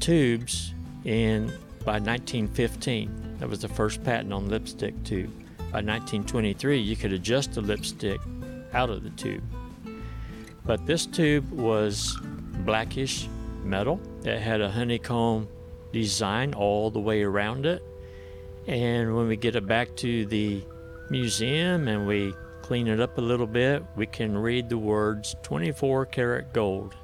tubes 0.00 0.74
in 1.04 1.46
by 1.84 1.98
1915. 1.98 3.36
That 3.38 3.48
was 3.48 3.60
the 3.60 3.68
first 3.68 4.02
patent 4.02 4.32
on 4.32 4.48
lipstick 4.48 5.02
tube. 5.04 5.30
By 5.58 5.82
1923, 5.82 6.78
you 6.78 6.96
could 6.96 7.12
adjust 7.12 7.52
the 7.52 7.60
lipstick 7.60 8.20
out 8.72 8.90
of 8.90 9.04
the 9.04 9.10
tube. 9.10 9.42
But 10.64 10.86
this 10.86 11.06
tube 11.06 11.50
was 11.50 12.18
blackish 12.64 13.28
metal. 13.64 14.00
It 14.24 14.38
had 14.38 14.60
a 14.60 14.70
honeycomb 14.70 15.48
design 15.92 16.54
all 16.54 16.90
the 16.90 17.00
way 17.00 17.22
around 17.22 17.66
it. 17.66 17.82
And 18.66 19.16
when 19.16 19.26
we 19.26 19.36
get 19.36 19.56
it 19.56 19.66
back 19.66 19.96
to 19.96 20.26
the 20.26 20.64
museum 21.10 21.88
and 21.88 22.06
we 22.06 22.34
clean 22.62 22.86
it 22.86 23.00
up 23.00 23.18
a 23.18 23.20
little 23.20 23.46
bit, 23.46 23.82
we 23.96 24.06
can 24.06 24.36
read 24.36 24.68
the 24.68 24.78
words 24.78 25.34
24 25.42 26.06
karat 26.06 26.52
gold 26.52 26.94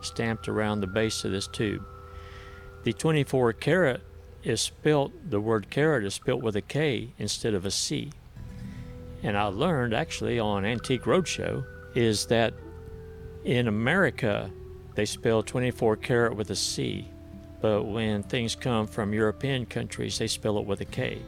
stamped 0.00 0.48
around 0.48 0.80
the 0.80 0.86
base 0.86 1.24
of 1.24 1.32
this 1.32 1.46
tube. 1.46 1.84
The 2.84 2.92
24 2.92 3.52
karat 3.54 4.00
is 4.42 4.60
spelt, 4.60 5.12
the 5.28 5.40
word 5.40 5.68
carat 5.68 6.04
is 6.04 6.14
spelt 6.14 6.42
with 6.42 6.56
a 6.56 6.62
K 6.62 7.12
instead 7.18 7.52
of 7.52 7.66
a 7.66 7.70
C. 7.70 8.12
And 9.22 9.36
I 9.36 9.44
learned 9.44 9.92
actually 9.92 10.38
on 10.38 10.64
Antique 10.64 11.02
Roadshow 11.02 11.64
is 11.94 12.24
that 12.26 12.54
in 13.44 13.68
America 13.68 14.50
they 14.94 15.06
spell 15.06 15.42
24 15.42 15.96
karat 15.96 16.36
with 16.36 16.50
a 16.50 16.56
C, 16.56 17.08
but 17.60 17.84
when 17.84 18.22
things 18.22 18.54
come 18.54 18.86
from 18.86 19.12
European 19.12 19.66
countries 19.66 20.18
they 20.18 20.26
spell 20.26 20.58
it 20.58 20.66
with 20.66 20.80
a 20.80 20.84
K. 20.84 21.20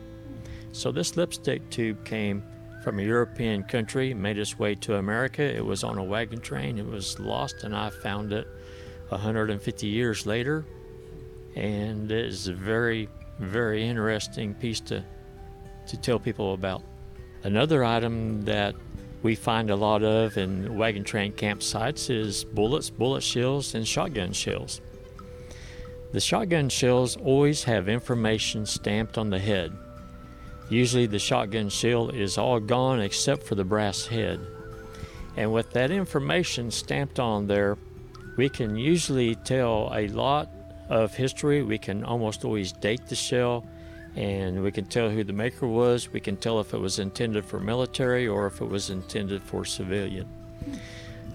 So 0.73 0.90
this 0.90 1.16
lipstick 1.16 1.69
tube 1.71 2.04
came 2.04 2.42
from 2.83 2.99
a 2.99 3.02
European 3.02 3.62
country, 3.62 4.12
made 4.12 4.38
its 4.38 4.59
way 4.59 4.75
to 4.75 4.97
America. 4.97 5.42
It 5.42 5.64
was 5.64 5.85
on 5.85 5.99
a 5.99 6.02
wagon 6.02 6.40
train. 6.40 6.78
It 6.78 6.87
was 6.87 7.19
lost, 7.21 7.62
and 7.62 7.76
I 7.76 7.90
found 7.90 8.33
it 8.33 8.49
150 9.09 9.87
years 9.87 10.26
later. 10.26 10.64
And 11.54 12.11
it 12.11 12.25
is 12.25 12.49
a 12.49 12.54
very, 12.54 13.09
very 13.38 13.87
interesting 13.87 14.54
piece 14.54 14.81
to, 14.81 15.04
to 15.87 15.97
tell 15.99 16.19
people 16.19 16.54
about. 16.54 16.83
Another 17.45 17.85
item 17.85 18.42
that 18.42 18.75
we 19.23 19.35
find 19.35 19.71
a 19.71 19.76
lot 19.76 20.02
of 20.02 20.37
in 20.37 20.76
wagon 20.76 21.05
train 21.05 21.33
campsites 21.33 22.11
is 22.11 22.45
bullets, 22.45 22.91
bullet 22.91 23.23
shells, 23.23 23.75
and 23.75 23.87
shotgun 23.87 24.33
shells. 24.33 24.81
The 26.12 26.21
shotgun 26.21 26.69
shells 26.69 27.17
always 27.17 27.64
have 27.64 27.88
information 27.88 28.67
stamped 28.67 29.17
on 29.17 29.31
the 29.31 29.38
head. 29.38 29.73
Usually, 30.69 31.07
the 31.07 31.19
shotgun 31.19 31.69
shell 31.69 32.11
is 32.11 32.37
all 32.37 32.61
gone 32.61 33.00
except 33.00 33.45
for 33.45 33.55
the 33.55 33.64
brass 33.64 34.07
head. 34.07 34.41
And 35.37 35.52
with 35.52 35.71
that 35.73 35.91
information 35.91 36.71
stamped 36.71 37.19
on 37.19 37.47
there, 37.47 37.79
we 38.37 38.49
can 38.49 38.76
usually 38.76 39.35
tell 39.37 39.91
a 39.95 40.09
lot 40.09 40.50
of 40.88 41.14
history. 41.14 41.62
We 41.62 41.79
can 41.79 42.05
almost 42.05 42.45
always 42.45 42.73
date 42.73 43.07
the 43.07 43.14
shell 43.14 43.67
and 44.16 44.62
we 44.62 44.71
can 44.71 44.85
tell 44.85 45.09
who 45.09 45.25
the 45.25 45.33
maker 45.33 45.66
was. 45.66 46.12
We 46.12 46.21
can 46.21 46.37
tell 46.37 46.61
if 46.61 46.75
it 46.75 46.78
was 46.78 46.99
intended 46.99 47.45
for 47.45 47.59
military 47.59 48.28
or 48.28 48.47
if 48.47 48.61
it 48.61 48.66
was 48.66 48.90
intended 48.90 49.42
for 49.42 49.64
civilian. 49.64 50.28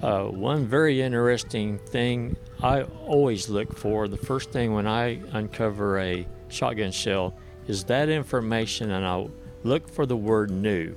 Uh, 0.01 0.25
one 0.25 0.65
very 0.67 1.01
interesting 1.01 1.79
thing 1.79 2.35
I 2.61 2.83
always 2.83 3.49
look 3.49 3.75
for 3.75 4.07
the 4.07 4.17
first 4.17 4.51
thing 4.51 4.73
when 4.73 4.85
I 4.85 5.19
uncover 5.31 5.99
a 5.99 6.27
shotgun 6.49 6.91
shell 6.91 7.33
is 7.67 7.83
that 7.85 8.09
information, 8.09 8.91
and 8.91 9.05
I 9.05 9.27
look 9.63 9.89
for 9.89 10.05
the 10.05 10.15
word 10.15 10.51
new. 10.51 10.95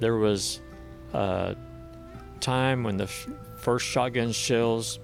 There 0.00 0.16
was 0.16 0.60
a 1.12 1.54
time 2.40 2.82
when 2.82 2.96
the 2.96 3.04
f- 3.04 3.28
first 3.58 3.86
shotgun 3.86 4.32
shells 4.32 4.98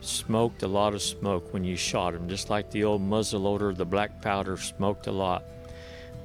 smoked 0.00 0.62
a 0.62 0.68
lot 0.68 0.94
of 0.94 1.02
smoke 1.02 1.52
when 1.52 1.64
you 1.64 1.76
shot 1.76 2.12
them, 2.12 2.28
just 2.28 2.50
like 2.50 2.70
the 2.70 2.84
old 2.84 3.02
muzzleloader, 3.02 3.76
the 3.76 3.84
black 3.84 4.22
powder 4.22 4.56
smoked 4.56 5.06
a 5.06 5.12
lot. 5.12 5.44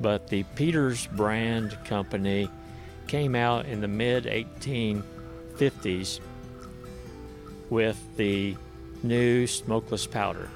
But 0.02 0.28
the 0.28 0.44
Peters 0.56 1.08
brand 1.08 1.78
company 1.86 2.50
came 3.08 3.36
out 3.36 3.66
in 3.66 3.82
the 3.82 3.88
mid 3.88 4.26
1850s 4.26 6.20
with 7.70 7.98
the 8.18 8.56
new 9.04 9.48
smokeless 9.48 10.08
powder. 10.08 10.50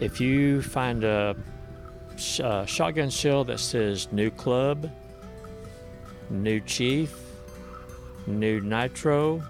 If 0.00 0.20
you 0.20 0.62
find 0.62 1.04
a, 1.04 1.36
a 2.40 2.44
uh, 2.44 2.66
shotgun 2.66 3.10
shell 3.10 3.44
that 3.44 3.60
says 3.60 4.08
new 4.10 4.30
club, 4.30 4.90
new 6.30 6.60
chief, 6.60 7.14
new 8.26 8.60
nitro, 8.60 9.42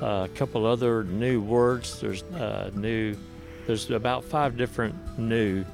a 0.00 0.28
couple 0.34 0.66
other 0.66 1.04
new 1.04 1.40
words. 1.40 2.00
There's 2.00 2.22
uh, 2.22 2.70
new. 2.74 3.16
There's 3.66 3.90
about 3.90 4.24
five 4.24 4.56
different 4.56 5.18
new, 5.18 5.64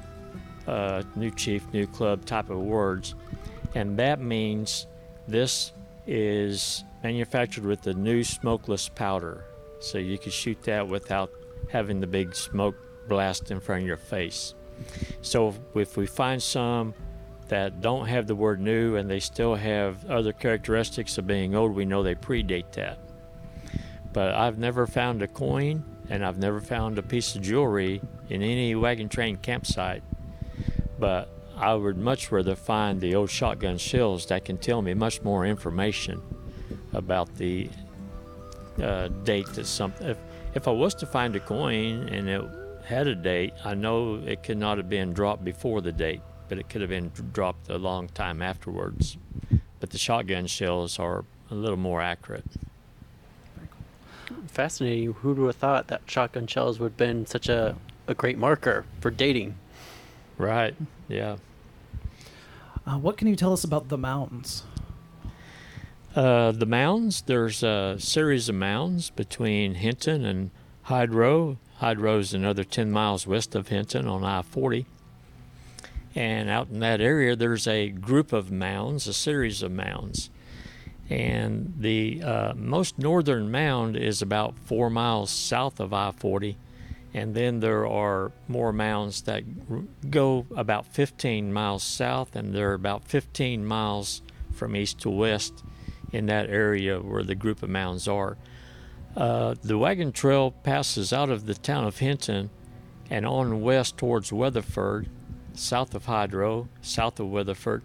uh, 0.67 1.03
new 1.15 1.31
chief, 1.31 1.65
new 1.73 1.87
club 1.87 2.25
type 2.25 2.49
of 2.49 2.59
words, 2.59 3.15
and 3.75 3.97
that 3.97 4.21
means 4.21 4.87
this 5.27 5.73
is 6.07 6.83
manufactured 7.03 7.65
with 7.65 7.81
the 7.81 7.93
new 7.93 8.23
smokeless 8.23 8.87
powder. 8.89 9.43
So 9.79 9.97
you 9.97 10.17
can 10.17 10.31
shoot 10.31 10.61
that 10.63 10.87
without 10.87 11.31
having 11.69 11.99
the 11.99 12.07
big 12.07 12.35
smoke 12.35 12.75
blast 13.07 13.51
in 13.51 13.59
front 13.59 13.81
of 13.81 13.87
your 13.87 13.97
face. 13.97 14.53
So 15.21 15.53
if 15.75 15.97
we 15.97 16.05
find 16.05 16.41
some 16.41 16.93
that 17.49 17.81
don't 17.81 18.07
have 18.07 18.27
the 18.27 18.35
word 18.35 18.61
new 18.61 18.95
and 18.95 19.09
they 19.09 19.19
still 19.19 19.55
have 19.55 20.05
other 20.09 20.31
characteristics 20.31 21.17
of 21.17 21.27
being 21.27 21.55
old, 21.55 21.75
we 21.75 21.85
know 21.85 22.03
they 22.03 22.15
predate 22.15 22.71
that 22.73 22.99
but 24.13 24.33
I've 24.33 24.57
never 24.57 24.87
found 24.87 25.21
a 25.21 25.27
coin 25.27 25.83
and 26.09 26.25
I've 26.25 26.37
never 26.37 26.59
found 26.59 26.97
a 26.97 27.03
piece 27.03 27.35
of 27.35 27.41
jewelry 27.41 28.01
in 28.29 28.41
any 28.41 28.75
wagon 28.75 29.09
train 29.09 29.37
campsite. 29.37 30.03
But 30.99 31.29
I 31.55 31.73
would 31.73 31.97
much 31.97 32.31
rather 32.31 32.55
find 32.55 32.99
the 32.99 33.15
old 33.15 33.29
shotgun 33.29 33.77
shells 33.77 34.25
that 34.27 34.45
can 34.45 34.57
tell 34.57 34.81
me 34.81 34.93
much 34.93 35.21
more 35.21 35.45
information 35.45 36.21
about 36.93 37.35
the 37.35 37.69
uh, 38.81 39.07
date 39.23 39.47
that 39.53 39.65
something. 39.65 40.07
If, 40.07 40.17
if 40.53 40.67
I 40.67 40.71
was 40.71 40.93
to 40.95 41.05
find 41.05 41.35
a 41.35 41.39
coin 41.39 42.09
and 42.09 42.27
it 42.27 42.43
had 42.83 43.07
a 43.07 43.15
date, 43.15 43.53
I 43.63 43.73
know 43.73 44.21
it 44.25 44.43
could 44.43 44.57
not 44.57 44.77
have 44.77 44.89
been 44.89 45.13
dropped 45.13 45.45
before 45.45 45.81
the 45.81 45.93
date, 45.93 46.21
but 46.49 46.59
it 46.59 46.67
could 46.67 46.81
have 46.81 46.89
been 46.89 47.11
dropped 47.31 47.69
a 47.69 47.77
long 47.77 48.09
time 48.09 48.41
afterwards. 48.41 49.17
But 49.79 49.91
the 49.91 49.97
shotgun 49.97 50.47
shells 50.47 50.99
are 50.99 51.23
a 51.49 51.55
little 51.55 51.77
more 51.77 52.01
accurate 52.01 52.45
fascinating. 54.51 55.13
Who 55.13 55.33
would 55.33 55.47
have 55.47 55.55
thought 55.55 55.87
that 55.87 56.01
shotgun 56.05 56.47
shells 56.47 56.79
would 56.79 56.91
have 56.91 56.97
been 56.97 57.25
such 57.25 57.49
a, 57.49 57.75
a 58.07 58.13
great 58.13 58.37
marker 58.37 58.85
for 58.99 59.09
dating? 59.09 59.55
Right. 60.37 60.75
Yeah. 61.07 61.37
Uh, 62.85 62.97
what 62.97 63.17
can 63.17 63.27
you 63.27 63.35
tell 63.35 63.53
us 63.53 63.63
about 63.63 63.89
the 63.89 63.97
mounds? 63.97 64.63
Uh, 66.15 66.51
the 66.51 66.65
mounds, 66.65 67.21
there's 67.21 67.63
a 67.63 67.95
series 67.99 68.49
of 68.49 68.55
mounds 68.55 69.11
between 69.11 69.75
Hinton 69.75 70.25
and 70.25 70.51
Hydro. 70.83 71.57
Hydro 71.77 72.17
is 72.17 72.33
another 72.33 72.63
10 72.63 72.91
miles 72.91 73.25
west 73.25 73.55
of 73.55 73.69
Hinton 73.69 74.07
on 74.07 74.25
I 74.25 74.41
40. 74.41 74.85
And 76.15 76.49
out 76.49 76.69
in 76.69 76.79
that 76.79 76.99
area, 76.99 77.35
there's 77.35 77.67
a 77.67 77.89
group 77.89 78.33
of 78.33 78.51
mounds, 78.51 79.07
a 79.07 79.13
series 79.13 79.61
of 79.61 79.71
mounds. 79.71 80.30
And 81.09 81.73
the 81.77 82.23
uh, 82.23 82.53
most 82.55 82.97
northern 82.97 83.51
mound 83.51 83.97
is 83.97 84.21
about 84.21 84.57
four 84.59 84.89
miles 84.89 85.29
south 85.29 85.79
of 85.79 85.93
I 85.93 86.11
40. 86.11 86.57
And 87.13 87.35
then 87.35 87.59
there 87.59 87.85
are 87.85 88.31
more 88.47 88.71
mounds 88.71 89.23
that 89.23 89.43
go 90.09 90.45
about 90.55 90.85
15 90.87 91.51
miles 91.51 91.83
south, 91.83 92.35
and 92.37 92.55
they're 92.55 92.73
about 92.73 93.05
15 93.05 93.65
miles 93.65 94.21
from 94.53 94.75
east 94.75 94.99
to 95.01 95.09
west 95.09 95.63
in 96.13 96.27
that 96.27 96.49
area 96.49 96.99
where 96.99 97.23
the 97.23 97.35
group 97.35 97.63
of 97.63 97.69
mounds 97.69 98.07
are. 98.07 98.37
Uh, 99.15 99.55
the 99.61 99.77
wagon 99.77 100.13
trail 100.13 100.51
passes 100.51 101.11
out 101.11 101.29
of 101.29 101.45
the 101.45 101.53
town 101.53 101.85
of 101.85 101.97
Hinton 101.97 102.49
and 103.09 103.25
on 103.25 103.61
west 103.61 103.97
towards 103.97 104.31
Weatherford, 104.31 105.09
south 105.53 105.93
of 105.93 106.05
Hydro, 106.05 106.69
south 106.81 107.19
of 107.19 107.29
Weatherford, 107.29 107.83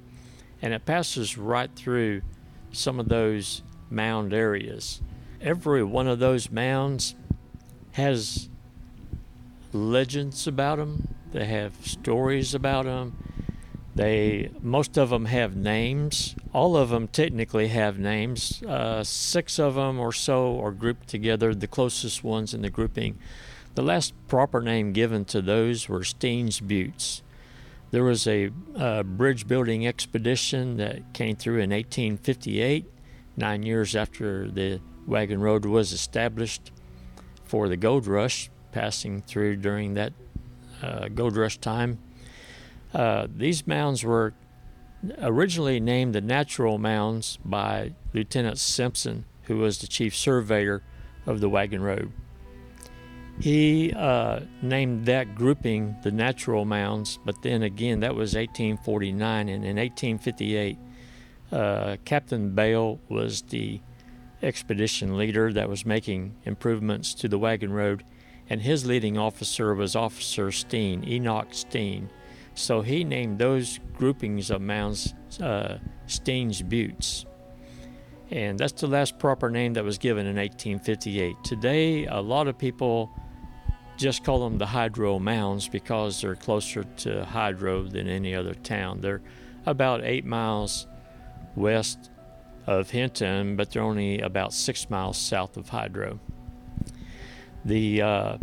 and 0.62 0.72
it 0.72 0.86
passes 0.86 1.36
right 1.36 1.70
through 1.74 2.22
some 2.76 3.00
of 3.00 3.08
those 3.08 3.62
mound 3.90 4.32
areas. 4.32 5.00
Every 5.40 5.82
one 5.82 6.08
of 6.08 6.18
those 6.18 6.50
mounds 6.50 7.14
has 7.92 8.48
legends 9.72 10.46
about 10.46 10.78
them. 10.78 11.08
They 11.32 11.46
have 11.46 11.74
stories 11.86 12.54
about 12.54 12.84
them. 12.84 13.16
They 13.94 14.50
most 14.60 14.98
of 14.98 15.08
them 15.08 15.24
have 15.24 15.56
names. 15.56 16.36
All 16.52 16.76
of 16.76 16.90
them 16.90 17.08
technically 17.08 17.68
have 17.68 17.98
names. 17.98 18.62
Uh, 18.62 19.02
six 19.02 19.58
of 19.58 19.74
them 19.74 19.98
or 19.98 20.12
so 20.12 20.60
are 20.60 20.72
grouped 20.72 21.08
together. 21.08 21.54
The 21.54 21.66
closest 21.66 22.22
ones 22.22 22.52
in 22.52 22.60
the 22.60 22.70
grouping. 22.70 23.18
The 23.74 23.82
last 23.82 24.14
proper 24.28 24.60
name 24.60 24.92
given 24.92 25.24
to 25.26 25.40
those 25.40 25.88
were 25.88 26.00
Steens 26.00 26.60
Buttes. 26.60 27.22
There 27.90 28.04
was 28.04 28.26
a 28.26 28.50
uh, 28.74 29.02
bridge 29.04 29.46
building 29.46 29.86
expedition 29.86 30.76
that 30.78 31.14
came 31.14 31.36
through 31.36 31.58
in 31.58 31.70
1858, 31.70 32.84
nine 33.36 33.62
years 33.62 33.94
after 33.94 34.50
the 34.50 34.80
wagon 35.06 35.40
road 35.40 35.64
was 35.64 35.92
established 35.92 36.72
for 37.44 37.68
the 37.68 37.76
gold 37.76 38.06
rush, 38.06 38.50
passing 38.72 39.22
through 39.22 39.56
during 39.56 39.94
that 39.94 40.12
uh, 40.82 41.08
gold 41.08 41.36
rush 41.36 41.58
time. 41.58 41.98
Uh, 42.92 43.28
these 43.34 43.66
mounds 43.66 44.02
were 44.02 44.34
originally 45.20 45.78
named 45.78 46.14
the 46.14 46.20
Natural 46.20 46.78
Mounds 46.78 47.38
by 47.44 47.92
Lieutenant 48.12 48.58
Simpson, 48.58 49.24
who 49.42 49.58
was 49.58 49.78
the 49.78 49.86
chief 49.86 50.14
surveyor 50.14 50.82
of 51.24 51.40
the 51.40 51.48
wagon 51.48 51.82
road. 51.82 52.12
He 53.40 53.92
uh, 53.92 54.40
named 54.62 55.06
that 55.06 55.34
grouping 55.34 55.96
the 56.02 56.10
natural 56.10 56.64
mounds, 56.64 57.18
but 57.24 57.42
then 57.42 57.62
again, 57.62 58.00
that 58.00 58.14
was 58.14 58.34
1849. 58.34 59.48
And 59.48 59.64
in 59.64 59.76
1858, 59.76 60.78
uh, 61.52 61.96
Captain 62.04 62.54
Beale 62.54 62.98
was 63.08 63.42
the 63.42 63.80
expedition 64.42 65.16
leader 65.16 65.52
that 65.52 65.68
was 65.68 65.84
making 65.84 66.34
improvements 66.44 67.14
to 67.14 67.28
the 67.28 67.38
wagon 67.38 67.72
road, 67.72 68.04
and 68.48 68.62
his 68.62 68.86
leading 68.86 69.18
officer 69.18 69.74
was 69.74 69.94
Officer 69.94 70.50
Steen, 70.50 71.06
Enoch 71.06 71.48
Steen. 71.50 72.08
So 72.54 72.80
he 72.80 73.04
named 73.04 73.38
those 73.38 73.80
groupings 73.98 74.50
of 74.50 74.62
mounds 74.62 75.14
uh, 75.42 75.78
Steen's 76.06 76.62
Buttes. 76.62 77.26
And 78.30 78.58
that's 78.58 78.80
the 78.80 78.86
last 78.86 79.18
proper 79.18 79.50
name 79.50 79.74
that 79.74 79.84
was 79.84 79.98
given 79.98 80.26
in 80.26 80.36
1858. 80.36 81.36
Today, 81.44 82.06
a 82.06 82.20
lot 82.20 82.48
of 82.48 82.58
people 82.58 83.10
just 83.96 84.24
call 84.24 84.40
them 84.40 84.58
the 84.58 84.66
hydro 84.66 85.18
mounds 85.18 85.68
because 85.68 86.20
they're 86.20 86.36
closer 86.36 86.84
to 86.84 87.24
hydro 87.24 87.84
than 87.84 88.08
any 88.08 88.34
other 88.34 88.54
town. 88.54 89.00
They're 89.00 89.22
about 89.64 90.04
eight 90.04 90.24
miles 90.24 90.86
west 91.54 92.10
of 92.66 92.90
Hinton, 92.90 93.56
but 93.56 93.70
they're 93.70 93.82
only 93.82 94.20
about 94.20 94.52
six 94.52 94.90
miles 94.90 95.16
south 95.16 95.56
of 95.56 95.68
Hydro. 95.68 96.18
The 97.64 98.02
uh, 98.02 98.38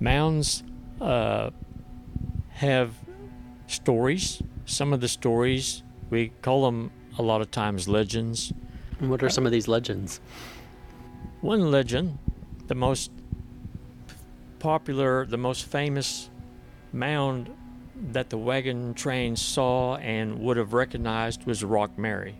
mounds 0.00 0.62
uh, 1.00 1.50
have 2.50 2.94
stories. 3.66 4.42
Some 4.66 4.92
of 4.92 5.00
the 5.00 5.08
stories, 5.08 5.82
we 6.10 6.32
call 6.42 6.64
them 6.64 6.90
a 7.18 7.22
lot 7.22 7.40
of 7.40 7.50
times 7.50 7.88
legends. 7.88 8.52
What 8.98 9.22
are 9.22 9.30
some 9.30 9.46
of 9.46 9.52
these 9.52 9.68
legends? 9.68 10.20
One 11.40 11.70
legend, 11.70 12.18
the 12.66 12.74
most 12.74 13.12
popular, 14.58 15.26
the 15.26 15.36
most 15.36 15.64
famous 15.64 16.30
mound 16.92 17.54
that 18.12 18.30
the 18.30 18.38
wagon 18.38 18.94
train 18.94 19.36
saw 19.36 19.96
and 19.96 20.38
would 20.40 20.56
have 20.56 20.72
recognized 20.72 21.44
was 21.44 21.64
Rock 21.64 21.98
Mary. 21.98 22.36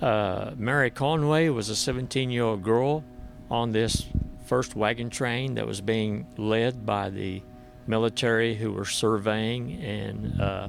Uh, 0.00 0.52
Mary 0.56 0.90
Conway 0.90 1.48
was 1.48 1.68
a 1.68 1.76
17 1.76 2.30
year 2.30 2.44
old 2.44 2.62
girl 2.62 3.04
on 3.50 3.72
this 3.72 4.06
first 4.46 4.76
wagon 4.76 5.10
train 5.10 5.54
that 5.54 5.66
was 5.66 5.80
being 5.80 6.26
led 6.36 6.86
by 6.86 7.10
the 7.10 7.42
military 7.86 8.54
who 8.54 8.72
were 8.72 8.84
surveying 8.84 9.72
and 9.82 10.40
uh, 10.40 10.68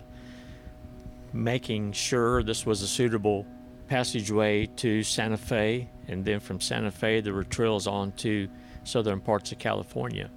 making 1.31 1.91
sure 1.91 2.41
this 2.43 2.65
was 2.65 2.81
a 2.81 2.87
suitable 2.87 3.45
passageway 3.87 4.65
to 4.65 5.03
Santa 5.03 5.37
Fe, 5.37 5.89
and 6.07 6.23
then 6.23 6.39
from 6.39 6.59
Santa 6.61 6.91
Fe 6.91 7.21
there 7.21 7.33
were 7.33 7.43
trails 7.43 7.87
on 7.87 8.11
to 8.13 8.47
southern 8.89 9.19
parts 9.21 9.51
of 9.51 9.59
California. 9.59 10.29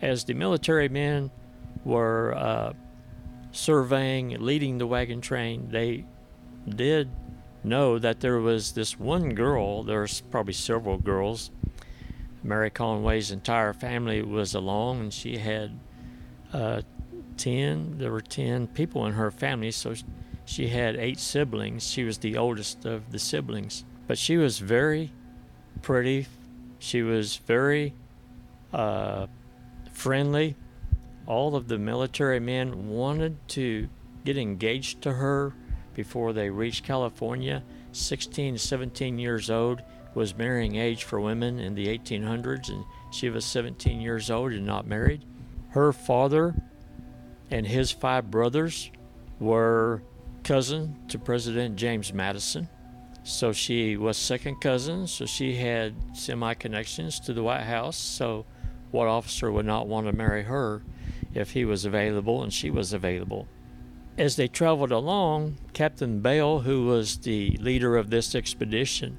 As 0.00 0.24
the 0.24 0.34
military 0.34 0.88
men 0.88 1.30
were 1.84 2.34
uh, 2.36 2.72
surveying, 3.52 4.36
leading 4.40 4.78
the 4.78 4.86
wagon 4.86 5.20
train, 5.20 5.68
they 5.70 6.04
did 6.68 7.10
know 7.64 7.98
that 7.98 8.20
there 8.20 8.38
was 8.38 8.72
this 8.72 8.98
one 8.98 9.34
girl, 9.34 9.82
there's 9.82 10.20
probably 10.20 10.52
several 10.52 10.98
girls. 10.98 11.50
Mary 12.42 12.70
Conway's 12.70 13.30
entire 13.30 13.72
family 13.72 14.22
was 14.22 14.54
along, 14.54 15.00
and 15.00 15.14
she 15.14 15.36
had 15.36 15.78
uh, 16.52 16.82
10, 17.36 17.98
there 17.98 18.10
were 18.10 18.20
10 18.20 18.66
people 18.68 19.06
in 19.06 19.12
her 19.12 19.30
family, 19.30 19.70
so 19.70 19.94
she 20.44 20.68
had 20.68 20.96
eight 20.96 21.18
siblings. 21.18 21.88
She 21.88 22.04
was 22.04 22.18
the 22.18 22.36
oldest 22.36 22.84
of 22.84 23.10
the 23.12 23.18
siblings. 23.18 23.84
But 24.06 24.18
she 24.18 24.36
was 24.36 24.58
very 24.58 25.12
pretty. 25.82 26.26
She 26.82 27.02
was 27.02 27.36
very 27.36 27.94
uh, 28.72 29.28
friendly. 29.92 30.56
All 31.26 31.54
of 31.54 31.68
the 31.68 31.78
military 31.78 32.40
men 32.40 32.88
wanted 32.88 33.36
to 33.50 33.88
get 34.24 34.36
engaged 34.36 35.00
to 35.02 35.12
her 35.12 35.54
before 35.94 36.32
they 36.32 36.50
reached 36.50 36.84
California. 36.84 37.62
16, 37.92 38.58
17 38.58 39.16
years 39.16 39.48
old 39.48 39.80
was 40.16 40.36
marrying 40.36 40.74
age 40.74 41.04
for 41.04 41.20
women 41.20 41.60
in 41.60 41.76
the 41.76 41.86
1800s, 41.86 42.68
and 42.68 42.84
she 43.12 43.30
was 43.30 43.44
17 43.44 44.00
years 44.00 44.28
old 44.28 44.52
and 44.52 44.66
not 44.66 44.84
married. 44.84 45.24
Her 45.68 45.92
father 45.92 46.52
and 47.48 47.64
his 47.64 47.92
five 47.92 48.28
brothers 48.28 48.90
were 49.38 50.02
cousin 50.42 50.96
to 51.10 51.18
President 51.20 51.76
James 51.76 52.12
Madison. 52.12 52.68
So 53.24 53.52
she 53.52 53.96
was 53.96 54.16
second 54.16 54.60
cousin, 54.60 55.06
so 55.06 55.26
she 55.26 55.54
had 55.54 55.94
semi 56.12 56.54
connections 56.54 57.20
to 57.20 57.32
the 57.32 57.42
White 57.42 57.62
House. 57.62 57.96
So, 57.96 58.46
what 58.90 59.06
officer 59.06 59.50
would 59.50 59.66
not 59.66 59.86
want 59.86 60.06
to 60.06 60.12
marry 60.12 60.42
her 60.42 60.82
if 61.32 61.52
he 61.52 61.64
was 61.64 61.84
available 61.84 62.42
and 62.42 62.52
she 62.52 62.70
was 62.70 62.92
available? 62.92 63.46
As 64.18 64.36
they 64.36 64.48
traveled 64.48 64.92
along, 64.92 65.56
Captain 65.72 66.20
Beale, 66.20 66.60
who 66.60 66.86
was 66.86 67.18
the 67.18 67.56
leader 67.60 67.96
of 67.96 68.10
this 68.10 68.34
expedition, 68.34 69.16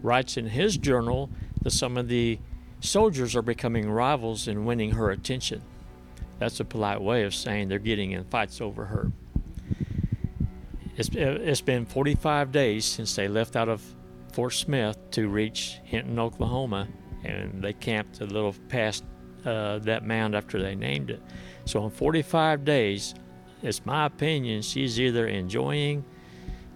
writes 0.00 0.36
in 0.36 0.46
his 0.46 0.78
journal 0.78 1.28
that 1.62 1.72
some 1.72 1.96
of 1.96 2.08
the 2.08 2.38
soldiers 2.80 3.36
are 3.36 3.42
becoming 3.42 3.90
rivals 3.90 4.48
in 4.48 4.64
winning 4.64 4.92
her 4.92 5.10
attention. 5.10 5.60
That's 6.38 6.60
a 6.60 6.64
polite 6.64 7.02
way 7.02 7.24
of 7.24 7.34
saying 7.34 7.68
they're 7.68 7.78
getting 7.78 8.12
in 8.12 8.24
fights 8.24 8.60
over 8.62 8.86
her. 8.86 9.12
It's, 11.00 11.08
it's 11.14 11.62
been 11.62 11.86
45 11.86 12.52
days 12.52 12.84
since 12.84 13.16
they 13.16 13.26
left 13.26 13.56
out 13.56 13.70
of 13.70 13.82
Fort 14.34 14.52
Smith 14.52 14.98
to 15.12 15.28
reach 15.28 15.80
Hinton, 15.82 16.18
Oklahoma, 16.18 16.88
and 17.24 17.64
they 17.64 17.72
camped 17.72 18.20
a 18.20 18.26
little 18.26 18.54
past 18.68 19.04
uh, 19.46 19.78
that 19.78 20.04
mound 20.04 20.34
after 20.34 20.60
they 20.60 20.74
named 20.74 21.08
it. 21.08 21.22
So, 21.64 21.82
in 21.86 21.90
45 21.90 22.66
days, 22.66 23.14
it's 23.62 23.86
my 23.86 24.04
opinion 24.04 24.60
she's 24.60 25.00
either 25.00 25.26
enjoying 25.26 26.04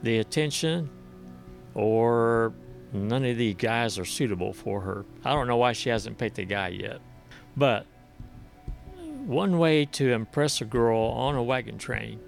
the 0.02 0.20
attention 0.20 0.88
or 1.74 2.54
none 2.94 3.26
of 3.26 3.36
these 3.36 3.56
guys 3.56 3.98
are 3.98 4.06
suitable 4.06 4.54
for 4.54 4.80
her. 4.80 5.04
I 5.22 5.34
don't 5.34 5.48
know 5.48 5.58
why 5.58 5.74
she 5.74 5.90
hasn't 5.90 6.16
picked 6.16 6.38
a 6.38 6.46
guy 6.46 6.68
yet. 6.68 7.00
But 7.58 7.84
one 9.26 9.58
way 9.58 9.84
to 9.84 10.12
impress 10.12 10.62
a 10.62 10.64
girl 10.64 10.98
on 10.98 11.34
a 11.34 11.42
wagon 11.42 11.76
train 11.76 12.20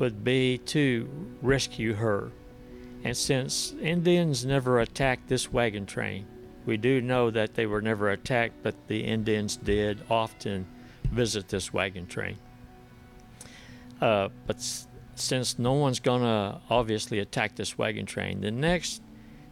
would 0.00 0.24
be 0.24 0.58
to 0.58 1.08
rescue 1.42 1.94
her. 1.94 2.32
And 3.04 3.16
since 3.16 3.72
Indians 3.80 4.44
never 4.44 4.80
attacked 4.80 5.28
this 5.28 5.52
wagon 5.52 5.86
train, 5.86 6.26
we 6.66 6.76
do 6.76 7.00
know 7.00 7.30
that 7.30 7.54
they 7.54 7.66
were 7.66 7.80
never 7.80 8.10
attacked, 8.10 8.62
but 8.62 8.74
the 8.88 9.00
Indians 9.04 9.56
did 9.56 10.02
often 10.10 10.66
visit 11.04 11.48
this 11.48 11.72
wagon 11.72 12.06
train. 12.06 12.36
Uh, 14.00 14.28
but 14.46 14.56
s- 14.56 14.88
since 15.14 15.58
no 15.58 15.74
one's 15.74 16.00
going 16.00 16.22
to 16.22 16.60
obviously 16.70 17.18
attack 17.18 17.54
this 17.54 17.76
wagon 17.78 18.06
train, 18.06 18.40
the 18.40 18.50
next 18.50 19.02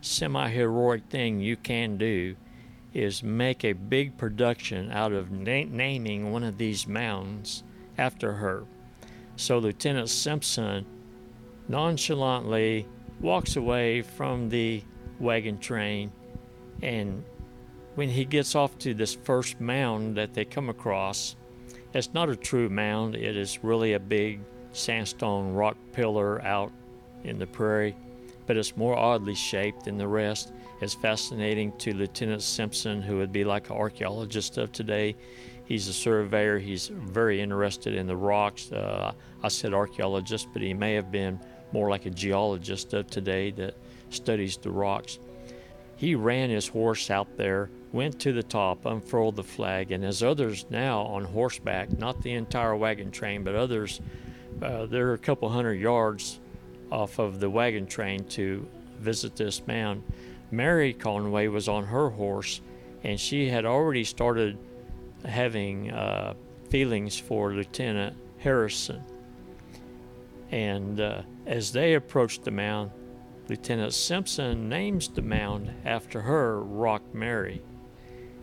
semi 0.00 0.48
heroic 0.48 1.04
thing 1.10 1.40
you 1.40 1.56
can 1.56 1.96
do 1.98 2.36
is 2.94 3.22
make 3.22 3.64
a 3.64 3.72
big 3.72 4.16
production 4.16 4.90
out 4.90 5.12
of 5.12 5.30
na- 5.30 5.64
naming 5.68 6.32
one 6.32 6.42
of 6.42 6.56
these 6.56 6.86
mountains 6.86 7.62
after 7.98 8.34
her. 8.34 8.64
So 9.38 9.58
Lieutenant 9.58 10.10
Simpson 10.10 10.84
nonchalantly 11.68 12.88
walks 13.20 13.54
away 13.54 14.02
from 14.02 14.48
the 14.48 14.82
wagon 15.20 15.58
train, 15.58 16.10
and 16.82 17.24
when 17.94 18.08
he 18.08 18.24
gets 18.24 18.56
off 18.56 18.76
to 18.78 18.94
this 18.94 19.14
first 19.14 19.60
mound 19.60 20.16
that 20.16 20.34
they 20.34 20.44
come 20.44 20.68
across, 20.68 21.36
it's 21.94 22.12
not 22.12 22.28
a 22.28 22.34
true 22.34 22.68
mound, 22.68 23.14
it 23.14 23.36
is 23.36 23.62
really 23.62 23.92
a 23.92 24.00
big 24.00 24.40
sandstone 24.72 25.54
rock 25.54 25.76
pillar 25.92 26.42
out 26.42 26.72
in 27.22 27.38
the 27.38 27.46
prairie, 27.46 27.96
but 28.48 28.56
it's 28.56 28.76
more 28.76 28.98
oddly 28.98 29.36
shaped 29.36 29.84
than 29.84 29.96
the 29.98 30.08
rest. 30.08 30.52
It's 30.80 30.94
fascinating 30.94 31.70
to 31.78 31.94
Lieutenant 31.94 32.42
Simpson, 32.42 33.00
who 33.00 33.18
would 33.18 33.32
be 33.32 33.44
like 33.44 33.70
an 33.70 33.76
archaeologist 33.76 34.58
of 34.58 34.72
today. 34.72 35.14
He's 35.68 35.86
a 35.86 35.92
surveyor. 35.92 36.58
He's 36.58 36.88
very 36.88 37.42
interested 37.42 37.94
in 37.94 38.06
the 38.06 38.16
rocks. 38.16 38.72
Uh, 38.72 39.12
I 39.42 39.48
said 39.48 39.74
archaeologist, 39.74 40.48
but 40.54 40.62
he 40.62 40.72
may 40.72 40.94
have 40.94 41.12
been 41.12 41.38
more 41.72 41.90
like 41.90 42.06
a 42.06 42.10
geologist 42.10 42.94
of 42.94 43.08
today 43.08 43.50
that 43.50 43.74
studies 44.08 44.56
the 44.56 44.70
rocks. 44.70 45.18
He 45.96 46.14
ran 46.14 46.48
his 46.48 46.66
horse 46.66 47.10
out 47.10 47.36
there, 47.36 47.68
went 47.92 48.18
to 48.20 48.32
the 48.32 48.42
top, 48.42 48.86
unfurled 48.86 49.36
the 49.36 49.44
flag, 49.44 49.92
and 49.92 50.06
as 50.06 50.22
others 50.22 50.64
now 50.70 51.02
on 51.02 51.24
horseback, 51.24 51.98
not 51.98 52.22
the 52.22 52.32
entire 52.32 52.74
wagon 52.74 53.10
train, 53.10 53.44
but 53.44 53.54
others, 53.54 54.00
uh, 54.62 54.86
they're 54.86 55.12
a 55.12 55.18
couple 55.18 55.50
hundred 55.50 55.74
yards 55.74 56.40
off 56.90 57.18
of 57.18 57.40
the 57.40 57.50
wagon 57.50 57.86
train 57.86 58.24
to 58.24 58.66
visit 59.00 59.36
this 59.36 59.66
mound. 59.66 60.02
Mary 60.50 60.94
Conway 60.94 61.48
was 61.48 61.68
on 61.68 61.84
her 61.84 62.08
horse, 62.08 62.62
and 63.04 63.20
she 63.20 63.50
had 63.50 63.66
already 63.66 64.04
started 64.04 64.56
having 65.24 65.90
uh, 65.90 66.34
feelings 66.68 67.18
for 67.18 67.52
Lieutenant 67.52 68.16
Harrison. 68.38 69.02
And 70.50 71.00
uh, 71.00 71.22
as 71.46 71.72
they 71.72 71.94
approached 71.94 72.44
the 72.44 72.50
mound, 72.50 72.90
Lieutenant 73.48 73.94
Simpson 73.94 74.68
names 74.68 75.08
the 75.08 75.22
mound 75.22 75.72
after 75.84 76.20
her, 76.22 76.60
Rock 76.62 77.02
Mary. 77.14 77.62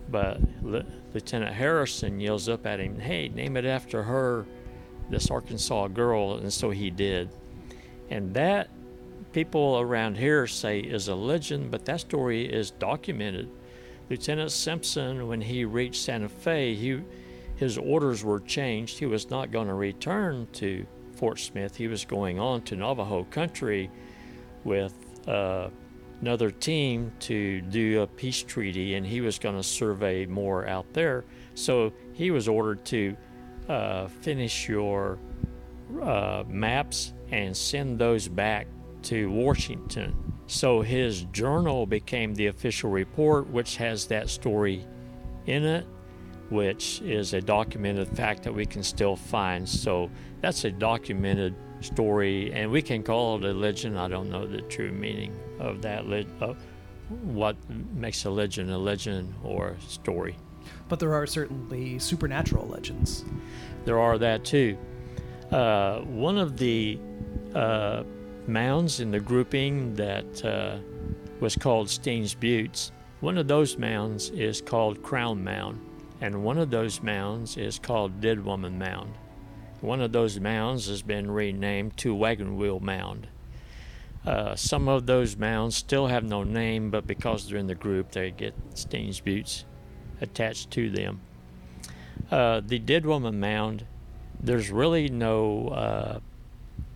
But 0.09 0.39
Lieutenant 0.63 1.53
Harrison 1.53 2.19
yells 2.19 2.47
up 2.49 2.65
at 2.65 2.79
him, 2.79 2.99
Hey, 2.99 3.29
name 3.29 3.57
it 3.57 3.65
after 3.65 4.03
her, 4.03 4.45
this 5.09 5.31
Arkansas 5.31 5.87
girl. 5.89 6.35
And 6.37 6.51
so 6.51 6.69
he 6.69 6.89
did. 6.89 7.29
And 8.09 8.33
that 8.35 8.69
people 9.33 9.79
around 9.79 10.17
here 10.17 10.47
say 10.47 10.79
is 10.79 11.07
a 11.07 11.15
legend, 11.15 11.71
but 11.71 11.85
that 11.85 11.99
story 11.99 12.45
is 12.45 12.71
documented. 12.71 13.49
Lieutenant 14.09 14.51
Simpson, 14.51 15.27
when 15.27 15.41
he 15.41 15.65
reached 15.65 16.01
Santa 16.01 16.29
Fe, 16.29 16.75
he, 16.75 17.01
his 17.55 17.77
orders 17.77 18.23
were 18.23 18.39
changed. 18.39 18.99
He 18.99 19.05
was 19.05 19.29
not 19.29 19.51
going 19.51 19.67
to 19.67 19.73
return 19.73 20.47
to 20.53 20.85
Fort 21.15 21.39
Smith. 21.39 21.75
He 21.75 21.87
was 21.87 22.05
going 22.05 22.39
on 22.39 22.61
to 22.63 22.75
Navajo 22.75 23.23
country 23.25 23.89
with 24.63 24.93
uh, 25.27 25.69
another 26.21 26.51
team 26.51 27.11
to 27.19 27.61
do 27.61 28.01
a 28.01 28.07
peace 28.07 28.43
treaty, 28.43 28.95
and 28.95 29.05
he 29.05 29.21
was 29.21 29.39
going 29.39 29.55
to 29.55 29.63
survey 29.63 30.25
more 30.25 30.67
out 30.67 30.91
there. 30.93 31.25
So 31.55 31.93
he 32.13 32.31
was 32.31 32.47
ordered 32.47 32.85
to 32.85 33.17
uh, 33.67 34.07
finish 34.07 34.69
your 34.69 35.17
uh, 36.01 36.43
maps 36.47 37.13
and 37.31 37.55
send 37.55 37.97
those 37.97 38.27
back 38.27 38.67
to 39.03 39.29
Washington. 39.31 40.24
So 40.47 40.81
his 40.81 41.23
journal 41.31 41.85
became 41.85 42.35
the 42.35 42.47
official 42.47 42.89
report, 42.89 43.49
which 43.49 43.77
has 43.77 44.05
that 44.07 44.29
story 44.29 44.85
in 45.47 45.63
it, 45.63 45.85
which 46.49 47.01
is 47.01 47.33
a 47.33 47.41
documented 47.41 48.07
fact 48.09 48.43
that 48.43 48.53
we 48.53 48.65
can 48.65 48.83
still 48.83 49.15
find. 49.15 49.67
So 49.67 50.09
that's 50.41 50.63
a 50.65 50.71
documented 50.71 51.55
story, 51.81 52.53
and 52.53 52.71
we 52.71 52.81
can 52.81 53.03
call 53.03 53.37
it 53.37 53.49
a 53.49 53.53
legend. 53.53 53.97
I 53.97 54.07
don't 54.07 54.29
know 54.29 54.45
the 54.45 54.61
true 54.61 54.91
meaning 54.91 55.37
of 55.59 55.81
that, 55.81 56.05
of 56.41 56.57
what 57.23 57.55
makes 57.93 58.25
a 58.25 58.29
legend 58.29 58.71
a 58.71 58.77
legend 58.77 59.33
or 59.43 59.69
a 59.69 59.81
story. 59.81 60.35
But 60.89 60.99
there 60.99 61.13
are 61.13 61.27
certainly 61.27 61.99
supernatural 61.99 62.67
legends. 62.67 63.25
There 63.85 63.99
are 63.99 64.17
that 64.19 64.45
too. 64.45 64.77
Uh, 65.51 65.99
one 66.01 66.37
of 66.37 66.57
the 66.57 66.99
uh, 67.53 68.03
mounds 68.47 68.99
in 68.99 69.11
the 69.11 69.19
grouping 69.19 69.93
that 69.95 70.45
uh, 70.45 70.77
was 71.39 71.55
called 71.55 71.87
Steens 71.87 72.35
Buttes, 72.35 72.91
one 73.21 73.37
of 73.37 73.47
those 73.47 73.77
mounds 73.77 74.29
is 74.29 74.61
called 74.61 75.01
Crown 75.01 75.43
Mound, 75.43 75.79
and 76.21 76.43
one 76.43 76.57
of 76.57 76.69
those 76.69 77.01
mounds 77.01 77.57
is 77.57 77.79
called 77.79 78.21
Dead 78.21 78.43
Woman 78.43 78.77
Mound. 78.77 79.13
One 79.81 80.01
of 80.01 80.11
those 80.11 80.39
mounds 80.39 80.87
has 80.87 81.01
been 81.01 81.29
renamed 81.29 81.97
to 81.97 82.15
Wagon 82.15 82.57
Wheel 82.57 82.79
Mound. 82.79 83.27
Uh, 84.25 84.55
some 84.55 84.87
of 84.87 85.05
those 85.05 85.37
mounds 85.37 85.75
still 85.75 86.07
have 86.07 86.23
no 86.23 86.43
name, 86.43 86.89
but 86.89 87.05
because 87.05 87.47
they're 87.47 87.59
in 87.59 87.67
the 87.67 87.75
group, 87.75 88.11
they 88.11 88.31
get 88.31 88.53
Steens 88.71 89.21
Buttes 89.21 89.65
attached 90.21 90.71
to 90.71 90.89
them. 90.89 91.21
Uh, 92.31 92.61
the 92.65 92.79
Dead 92.79 93.05
Woman 93.05 93.39
Mound, 93.39 93.85
there's 94.41 94.71
really 94.71 95.09
no 95.09 95.67
uh, 95.69 96.19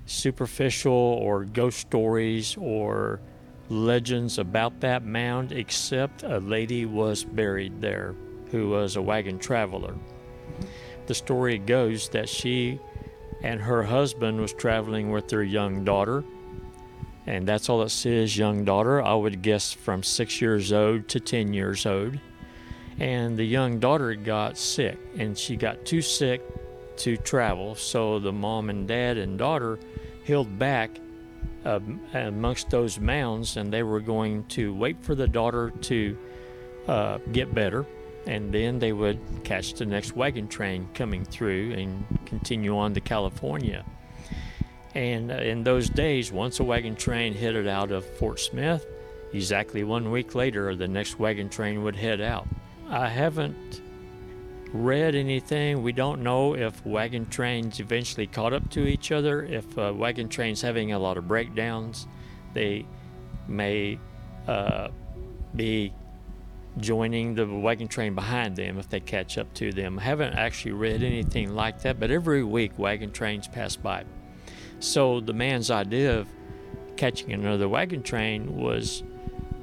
superficial 0.09 0.91
or 0.91 1.45
ghost 1.45 1.79
stories 1.79 2.57
or 2.57 3.21
legends 3.69 4.39
about 4.39 4.79
that 4.79 5.05
mound, 5.05 5.51
except 5.51 6.23
a 6.23 6.39
lady 6.39 6.85
was 6.85 7.23
buried 7.23 7.79
there 7.81 8.15
who 8.51 8.69
was 8.69 8.95
a 8.95 9.01
wagon 9.01 9.37
traveler. 9.37 9.95
The 11.05 11.13
story 11.13 11.59
goes 11.59 12.09
that 12.09 12.27
she 12.27 12.79
and 13.43 13.61
her 13.61 13.83
husband 13.83 14.41
was 14.41 14.53
traveling 14.53 15.11
with 15.11 15.27
their 15.27 15.43
young 15.43 15.85
daughter, 15.85 16.23
and 17.27 17.47
that's 17.47 17.69
all 17.69 17.83
it 17.83 17.89
says, 17.89 18.35
young 18.35 18.65
daughter. 18.65 19.03
I 19.03 19.13
would 19.13 19.43
guess 19.43 19.71
from 19.71 20.01
six 20.01 20.41
years 20.41 20.73
old 20.73 21.07
to 21.09 21.19
ten 21.19 21.53
years 21.53 21.85
old. 21.85 22.19
And 22.99 23.37
the 23.37 23.45
young 23.45 23.79
daughter 23.79 24.15
got 24.15 24.57
sick, 24.57 24.97
and 25.17 25.37
she 25.37 25.55
got 25.55 25.85
too 25.85 26.01
sick 26.01 26.41
to 26.99 27.17
travel. 27.17 27.75
So 27.75 28.19
the 28.19 28.31
mom 28.31 28.69
and 28.69 28.87
dad 28.87 29.17
and 29.17 29.37
daughter 29.37 29.79
held 30.25 30.59
back 30.59 30.91
uh, 31.65 31.79
amongst 32.13 32.69
those 32.69 32.99
mounds, 32.99 33.57
and 33.57 33.71
they 33.71 33.83
were 33.83 33.99
going 33.99 34.45
to 34.45 34.73
wait 34.73 35.01
for 35.01 35.15
the 35.15 35.27
daughter 35.27 35.71
to 35.81 36.17
uh, 36.87 37.17
get 37.31 37.53
better, 37.53 37.85
and 38.25 38.51
then 38.51 38.79
they 38.79 38.93
would 38.93 39.19
catch 39.43 39.73
the 39.73 39.85
next 39.85 40.15
wagon 40.15 40.47
train 40.47 40.87
coming 40.93 41.25
through 41.25 41.73
and 41.73 42.05
continue 42.25 42.77
on 42.77 42.93
to 42.93 43.01
California. 43.01 43.83
And 44.95 45.31
uh, 45.31 45.35
in 45.35 45.63
those 45.63 45.89
days, 45.89 46.31
once 46.31 46.59
a 46.59 46.63
wagon 46.63 46.95
train 46.95 47.33
headed 47.33 47.67
out 47.67 47.91
of 47.91 48.05
Fort 48.05 48.39
Smith, 48.39 48.85
exactly 49.33 49.83
one 49.83 50.11
week 50.11 50.35
later, 50.35 50.75
the 50.75 50.87
next 50.87 51.19
wagon 51.19 51.49
train 51.49 51.83
would 51.83 51.95
head 51.95 52.21
out. 52.21 52.47
I 52.89 53.07
haven't 53.07 53.81
read 54.73 55.15
anything. 55.15 55.81
We 55.81 55.91
don't 55.91 56.21
know 56.21 56.55
if 56.55 56.85
wagon 56.85 57.25
trains 57.27 57.79
eventually 57.79 58.27
caught 58.27 58.53
up 58.53 58.69
to 58.71 58.87
each 58.87 59.11
other. 59.11 59.43
If 59.43 59.77
uh, 59.77 59.93
wagon 59.95 60.29
trains 60.29 60.61
having 60.61 60.91
a 60.91 60.99
lot 60.99 61.17
of 61.17 61.27
breakdowns, 61.27 62.07
they 62.53 62.85
may 63.47 63.97
uh, 64.47 64.89
be 65.55 65.93
joining 66.77 67.35
the 67.35 67.45
wagon 67.47 67.87
train 67.87 68.13
behind 68.13 68.55
them 68.55 68.77
if 68.77 68.89
they 68.89 68.99
catch 68.99 69.37
up 69.37 69.53
to 69.55 69.71
them. 69.71 69.99
I 69.99 70.03
haven't 70.03 70.33
actually 70.33 70.73
read 70.73 71.03
anything 71.03 71.55
like 71.55 71.81
that, 71.81 71.99
but 71.99 72.11
every 72.11 72.43
week 72.43 72.77
wagon 72.77 73.11
trains 73.11 73.47
pass 73.47 73.75
by. 73.75 74.05
So 74.79 75.19
the 75.19 75.33
man's 75.33 75.71
idea 75.71 76.19
of 76.19 76.27
catching 76.95 77.33
another 77.33 77.67
wagon 77.67 78.03
train 78.03 78.55
was 78.55 79.03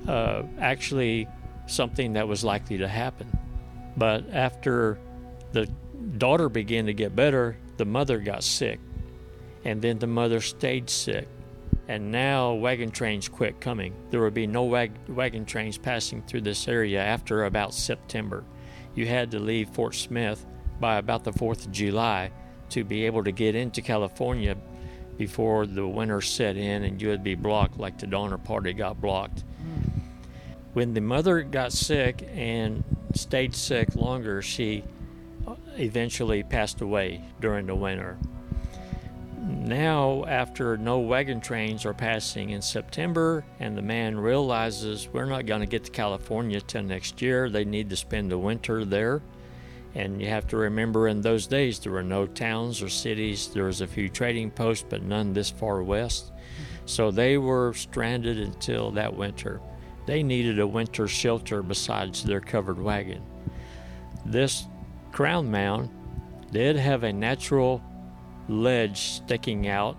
uh, 0.09 0.42
actually 0.61 1.29
something 1.66 2.14
that 2.14 2.29
was 2.29 2.45
likely 2.45 2.79
to 2.79 2.88
happen. 2.88 3.36
But 3.96 4.28
after 4.30 4.98
the 5.52 5.66
daughter 6.18 6.48
began 6.48 6.87
to 6.87 6.94
get 6.94 7.16
better, 7.16 7.56
the 7.76 7.85
mother 7.85 8.18
got 8.18 8.44
sick. 8.44 8.80
And 9.64 9.80
then 9.82 9.98
the 9.98 10.06
mother 10.06 10.40
stayed 10.40 10.90
sick. 10.90 11.28
And 11.88 12.11
now 12.11 12.54
wagon 12.54 12.90
trains 12.90 13.28
quit 13.28 13.61
coming. 13.61 13.94
There 14.11 14.20
would 14.20 14.35
be 14.35 14.46
no 14.46 14.64
wag- 14.64 14.98
wagon 15.09 15.44
trains 15.44 15.78
passing 15.78 16.22
through 16.22 16.42
this 16.42 16.66
area 16.68 17.00
after 17.00 17.44
about 17.44 17.74
September. 17.74 18.44
You 18.94 19.06
had 19.06 19.30
to 19.32 19.38
leave 19.38 19.70
Fort 19.70 19.94
Smith 19.94 20.44
by 20.80 20.96
about 20.96 21.24
the 21.24 21.32
4th 21.32 21.66
of 21.66 21.72
July 21.72 22.30
to 22.70 22.82
be 22.82 23.06
able 23.06 23.22
to 23.24 23.32
get 23.32 23.54
into 23.54 23.82
California 23.82 24.56
before 25.16 25.66
the 25.66 25.87
winter 25.87 26.20
set 26.20 26.56
in 26.56 26.82
and 26.82 27.00
you 27.00 27.09
would 27.09 27.22
be 27.22 27.35
blocked 27.35 27.78
like 27.78 27.98
the 27.98 28.06
Donner 28.06 28.38
Party 28.38 28.72
got 28.72 29.00
blocked. 29.00 29.44
Hmm. 29.61 30.00
When 30.74 30.92
the 30.92 31.00
mother 31.00 31.42
got 31.42 31.72
sick 31.72 32.28
and 32.35 32.85
stayed 33.16 33.55
sick 33.55 33.94
longer, 33.96 34.42
she 34.42 34.85
eventually 35.76 36.42
passed 36.42 36.81
away 36.81 37.22
during 37.40 37.66
the 37.66 37.74
winter. 37.74 38.16
Now, 39.46 40.24
after 40.26 40.76
no 40.76 40.98
wagon 40.98 41.40
trains 41.40 41.85
are 41.85 41.94
passing 41.94 42.50
in 42.50 42.62
September, 42.62 43.44
and 43.61 43.76
the 43.76 43.83
man 43.83 44.18
realizes 44.18 45.09
we're 45.12 45.24
not 45.26 45.46
going 45.46 45.61
to 45.61 45.66
get 45.66 45.85
to 45.85 45.90
California 45.90 46.61
till 46.61 46.83
next 46.83 47.22
year, 47.22 47.48
they 47.48 47.64
need 47.64 47.90
to 47.90 47.96
spend 47.96 48.31
the 48.31 48.38
winter 48.38 48.85
there. 48.85 49.22
And 49.94 50.20
you 50.20 50.29
have 50.29 50.48
to 50.48 50.57
remember 50.57 51.09
in 51.09 51.20
those 51.20 51.46
days 51.46 51.79
there 51.79 51.92
were 51.92 52.02
no 52.02 52.26
towns 52.26 52.83
or 52.83 52.88
cities. 52.88 53.48
There 53.48 53.64
was 53.64 53.81
a 53.81 53.87
few 53.87 54.09
trading 54.09 54.50
posts, 54.50 54.85
but 54.88 55.02
none 55.02 55.33
this 55.33 55.50
far 55.50 55.83
west. 55.83 56.33
So 56.85 57.11
they 57.11 57.38
were 57.38 57.72
stranded 57.72 58.38
until 58.38 58.90
that 58.92 59.16
winter. 59.16 59.61
They 60.07 60.23
needed 60.23 60.61
a 60.61 60.66
winter 60.66 61.09
shelter 61.09 61.62
besides 61.62 62.23
their 62.23 62.40
covered 62.40 62.81
wagon. 62.81 63.23
This 64.25 64.66
crown 65.12 65.51
mound 65.51 65.90
did 66.53 66.77
have 66.77 67.03
a 67.03 67.12
natural 67.12 67.83
ledge 68.49 68.99
sticking 68.99 69.69
out 69.69 69.97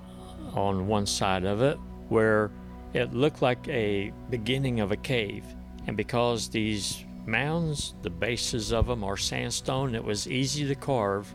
on 0.54 0.88
one 0.88 1.06
side 1.06 1.44
of 1.44 1.62
it 1.62 1.78
where 2.10 2.52
it 2.94 3.14
looked 3.14 3.42
like 3.42 3.68
a 3.68 4.14
beginning 4.30 4.80
of 4.80 4.92
a 4.92 4.98
cave. 4.98 5.46
And 5.88 5.98
because 5.98 6.50
these 6.50 7.04
mounds, 7.26 7.94
the 8.02 8.10
bases 8.10 8.72
of 8.72 8.88
them 8.88 9.04
are 9.04 9.18
sandstone, 9.18 9.94
it 9.94 10.04
was 10.04 10.28
easy 10.28 10.66
to 10.68 10.76
carve 10.76 11.34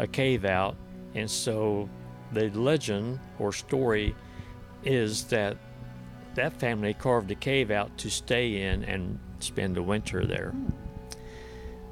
a 0.00 0.06
cave 0.06 0.44
out. 0.44 0.76
And 1.14 1.30
so 1.30 1.88
the 2.32 2.50
legend 2.50 3.20
or 3.38 3.52
story 3.52 4.14
is 4.84 5.24
that 5.24 5.56
that 6.34 6.58
family 6.58 6.94
carved 6.94 7.30
a 7.30 7.34
cave 7.34 7.70
out 7.70 7.96
to 7.98 8.10
stay 8.10 8.62
in 8.62 8.84
and 8.84 9.18
spend 9.40 9.76
the 9.76 9.82
winter 9.82 10.26
there. 10.26 10.50
Hmm. 10.50 10.68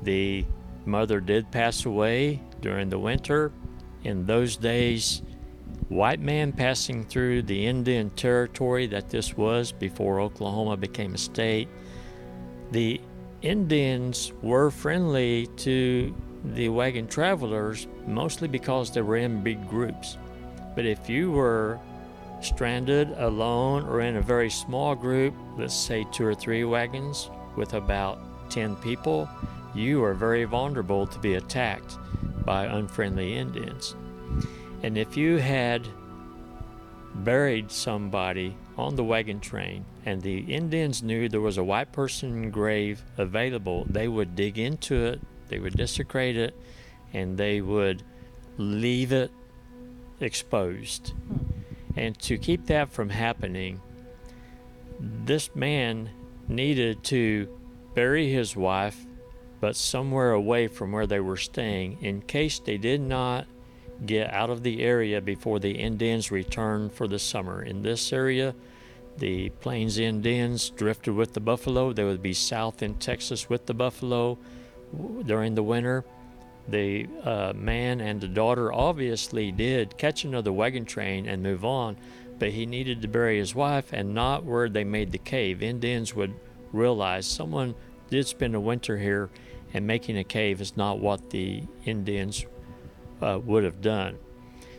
The 0.02 0.44
mother 0.86 1.20
did 1.20 1.50
pass 1.50 1.84
away 1.84 2.42
during 2.60 2.88
the 2.88 2.98
winter. 2.98 3.52
In 4.02 4.24
those 4.24 4.56
days, 4.56 5.22
white 5.88 6.20
man 6.20 6.52
passing 6.52 7.04
through 7.04 7.42
the 7.42 7.66
Indian 7.66 8.10
territory 8.10 8.86
that 8.86 9.10
this 9.10 9.36
was 9.36 9.72
before 9.72 10.20
Oklahoma 10.20 10.76
became 10.76 11.14
a 11.14 11.18
state, 11.18 11.68
the 12.70 13.00
Indians 13.42 14.32
were 14.42 14.70
friendly 14.70 15.46
to 15.56 16.14
the 16.44 16.68
wagon 16.68 17.06
travelers 17.06 17.86
mostly 18.06 18.48
because 18.48 18.90
they 18.90 19.02
were 19.02 19.16
in 19.16 19.42
big 19.42 19.68
groups. 19.68 20.16
But 20.74 20.86
if 20.86 21.08
you 21.10 21.32
were 21.32 21.78
stranded 22.40 23.10
alone 23.18 23.84
or 23.84 24.00
in 24.00 24.16
a 24.16 24.22
very 24.22 24.50
small 24.50 24.94
group, 24.94 25.34
let's 25.56 25.74
say 25.74 26.06
two 26.12 26.26
or 26.26 26.34
three 26.34 26.64
wagons 26.64 27.30
with 27.56 27.74
about 27.74 28.18
10 28.50 28.76
people, 28.76 29.28
you 29.74 30.02
are 30.02 30.14
very 30.14 30.44
vulnerable 30.44 31.06
to 31.06 31.18
be 31.18 31.34
attacked 31.34 31.96
by 32.44 32.64
unfriendly 32.64 33.36
Indians. 33.36 33.94
And 34.82 34.96
if 34.96 35.16
you 35.16 35.36
had 35.36 35.86
buried 37.14 37.70
somebody 37.70 38.56
on 38.78 38.96
the 38.96 39.04
wagon 39.04 39.40
train 39.40 39.84
and 40.06 40.22
the 40.22 40.38
Indians 40.38 41.02
knew 41.02 41.28
there 41.28 41.40
was 41.40 41.58
a 41.58 41.64
white 41.64 41.92
person 41.92 42.50
grave 42.50 43.02
available, 43.18 43.86
they 43.88 44.08
would 44.08 44.34
dig 44.34 44.58
into 44.58 45.04
it, 45.04 45.20
they 45.48 45.58
would 45.58 45.76
desecrate 45.76 46.36
it, 46.36 46.54
and 47.12 47.36
they 47.36 47.60
would 47.60 48.02
leave 48.56 49.12
it 49.12 49.30
exposed. 50.20 51.10
Hmm. 51.10 51.49
And 51.96 52.18
to 52.20 52.38
keep 52.38 52.66
that 52.66 52.90
from 52.90 53.10
happening, 53.10 53.80
this 54.98 55.54
man 55.54 56.10
needed 56.48 57.02
to 57.04 57.48
bury 57.94 58.30
his 58.30 58.54
wife, 58.56 59.06
but 59.60 59.76
somewhere 59.76 60.32
away 60.32 60.68
from 60.68 60.92
where 60.92 61.06
they 61.06 61.20
were 61.20 61.36
staying, 61.36 61.98
in 62.02 62.22
case 62.22 62.58
they 62.58 62.78
did 62.78 63.00
not 63.00 63.46
get 64.06 64.32
out 64.32 64.50
of 64.50 64.62
the 64.62 64.82
area 64.82 65.20
before 65.20 65.58
the 65.58 65.72
Indians 65.72 66.30
returned 66.30 66.92
for 66.92 67.06
the 67.06 67.18
summer. 67.18 67.62
In 67.62 67.82
this 67.82 68.12
area, 68.12 68.54
the 69.18 69.50
Plains 69.60 69.98
Indians 69.98 70.70
drifted 70.70 71.14
with 71.14 71.34
the 71.34 71.40
buffalo. 71.40 71.92
They 71.92 72.04
would 72.04 72.22
be 72.22 72.32
south 72.32 72.82
in 72.82 72.94
Texas 72.94 73.50
with 73.50 73.66
the 73.66 73.74
buffalo 73.74 74.38
during 75.26 75.54
the 75.54 75.62
winter. 75.62 76.04
The 76.68 77.08
uh, 77.24 77.52
man 77.54 78.00
and 78.00 78.20
the 78.20 78.28
daughter 78.28 78.72
obviously 78.72 79.50
did 79.50 79.98
catch 79.98 80.24
another 80.24 80.52
wagon 80.52 80.84
train 80.84 81.26
and 81.26 81.42
move 81.42 81.64
on, 81.64 81.96
but 82.38 82.50
he 82.50 82.66
needed 82.66 83.02
to 83.02 83.08
bury 83.08 83.38
his 83.38 83.54
wife 83.54 83.92
and 83.92 84.14
not 84.14 84.44
where 84.44 84.68
they 84.68 84.84
made 84.84 85.12
the 85.12 85.18
cave. 85.18 85.62
Indians 85.62 86.14
would 86.14 86.34
realize 86.72 87.26
someone 87.26 87.74
did 88.08 88.26
spend 88.26 88.54
a 88.54 88.60
winter 88.60 88.98
here, 88.98 89.30
and 89.72 89.86
making 89.86 90.18
a 90.18 90.24
cave 90.24 90.60
is 90.60 90.76
not 90.76 90.98
what 90.98 91.30
the 91.30 91.62
Indians 91.84 92.44
uh, 93.22 93.38
would 93.44 93.64
have 93.64 93.80
done. 93.80 94.18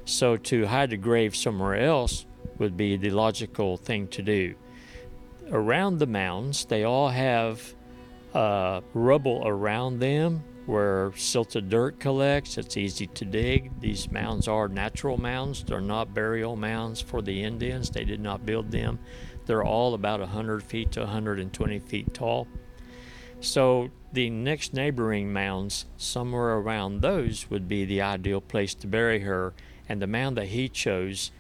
So 0.06 0.36
to 0.38 0.68
hide 0.68 0.90
the 0.90 0.98
grave 0.98 1.36
somewhere 1.36 1.76
else 1.76 2.26
would 2.58 2.76
be 2.76 2.98
the 2.98 3.10
logical 3.10 3.78
thing 3.78 4.08
to 4.10 4.22
do. 4.22 4.56
Around 5.50 6.00
the 6.00 6.08
mounds, 6.08 6.66
they 6.66 6.84
all 6.84 7.10
have 7.10 7.74
uh, 8.34 8.82
rubble 8.94 9.44
around 9.46 10.00
them 10.00 10.44
where 10.66 11.12
silted 11.16 11.70
dirt 11.70 12.00
collects. 12.00 12.58
It's 12.58 12.78
easy 12.78 13.08
to 13.08 13.26
dig. 13.26 13.80
These 13.80 14.12
mounds 14.12 14.48
are 14.48 14.68
natural 14.68 15.18
mounds, 15.18 15.64
they're 15.64 15.82
not 15.82 16.14
burial 16.14 16.56
mounds 16.56 17.02
for 17.02 17.22
the 17.22 17.44
Indians. 17.44 17.90
They 17.90 18.04
did 18.04 18.20
not 18.20 18.46
build 18.46 18.72
them. 18.72 19.00
They're 19.46 19.64
all 19.64 19.94
about 19.94 20.20
100 20.20 20.64
feet 20.64 20.92
to 20.94 21.02
120 21.02 21.80
feet 21.80 22.14
tall. 22.14 22.48
So 23.40 23.90
the 24.14 24.30
next 24.30 24.74
neighboring 24.74 25.34
mounds, 25.34 25.86
somewhere 25.98 26.58
around 26.58 27.02
those, 27.02 27.50
would 27.50 27.68
be 27.68 27.86
the 27.86 28.02
ideal 28.02 28.40
place 28.40 28.76
to 28.76 28.88
bury 28.88 29.22
her. 29.22 29.54
And 29.90 30.02
the 30.02 30.08
mound 30.08 30.38
that 30.38 30.50
he 30.50 30.70
chose 30.70 31.32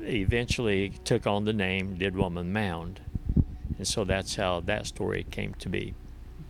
eventually 0.00 0.94
took 1.04 1.26
on 1.26 1.44
the 1.44 1.52
name 1.52 1.96
Dead 1.96 2.16
Woman 2.16 2.52
Mound. 2.52 3.00
And 3.76 3.86
so 3.86 4.04
that's 4.04 4.36
how 4.36 4.60
that 4.60 4.86
story 4.86 5.26
came 5.30 5.54
to 5.54 5.68
be. 5.68 5.94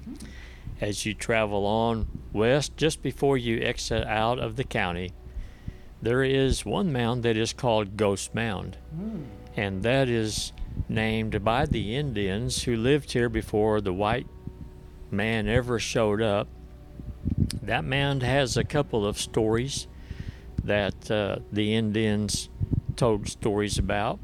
Mm-hmm. 0.09 0.27
As 0.83 1.07
you 1.07 1.15
travel 1.15 1.65
on 1.65 2.09
west, 2.33 2.77
just 2.77 3.03
before 3.03 3.39
you 3.39 3.61
exit 3.61 4.05
out 4.05 4.41
of 4.41 4.57
the 4.57 4.65
county, 4.65 5.13
there 6.03 6.25
is 6.25 6.67
one 6.67 6.93
mound 6.93 7.23
that 7.23 7.37
is 7.37 7.53
called 7.53 7.97
Ghost 7.97 8.35
Mound. 8.35 8.79
And 9.57 9.85
that 9.85 10.09
is 10.09 10.53
named 10.89 11.45
by 11.45 11.67
the 11.67 11.95
Indians 11.95 12.65
who 12.65 12.77
lived 12.77 13.13
here 13.13 13.29
before 13.29 13.81
the 13.81 13.93
white 13.93 14.27
man 15.09 15.47
ever 15.47 15.79
showed 15.79 16.21
up. 16.21 16.49
That 17.63 17.85
mound 17.85 18.25
has 18.25 18.57
a 18.57 18.65
couple 18.65 19.07
of 19.07 19.21
stories 19.21 19.87
that 20.65 21.09
uh, 21.09 21.37
the 21.53 21.77
Indians 21.77 22.49
told 22.97 23.29
stories 23.29 23.79
about. 23.79 24.19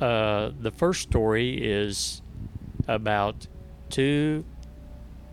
Uh, 0.00 0.50
the 0.58 0.72
first 0.72 1.02
story 1.02 1.62
is 1.62 2.22
about 2.88 3.46
two 3.88 4.44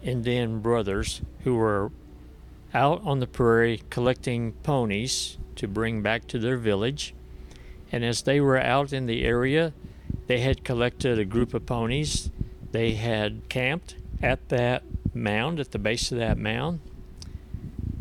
Indian 0.08 0.62
brothers 0.62 1.22
who 1.44 1.56
were 1.56 1.92
out 2.74 3.02
on 3.04 3.20
the 3.20 3.28
prairie 3.28 3.82
collecting 3.90 4.54
ponies 4.64 5.38
to 5.58 5.68
bring 5.68 6.02
back 6.02 6.26
to 6.28 6.40
their 6.40 6.58
village. 6.58 7.14
And 7.92 8.06
as 8.06 8.22
they 8.22 8.40
were 8.40 8.58
out 8.58 8.94
in 8.94 9.06
the 9.06 9.26
area, 9.26 9.74
they 10.28 10.40
had 10.40 10.64
collected 10.64 11.20
a 11.20 11.26
group 11.26 11.54
of 11.54 11.66
ponies. 11.66 12.32
They 12.72 12.94
had 12.94 13.50
camped 13.50 13.96
at 14.22 14.50
that 14.50 14.84
mound, 15.14 15.60
at 15.60 15.72
the 15.72 15.80
base 15.80 16.12
of 16.12 16.18
that 16.20 16.38
mound. 16.38 16.80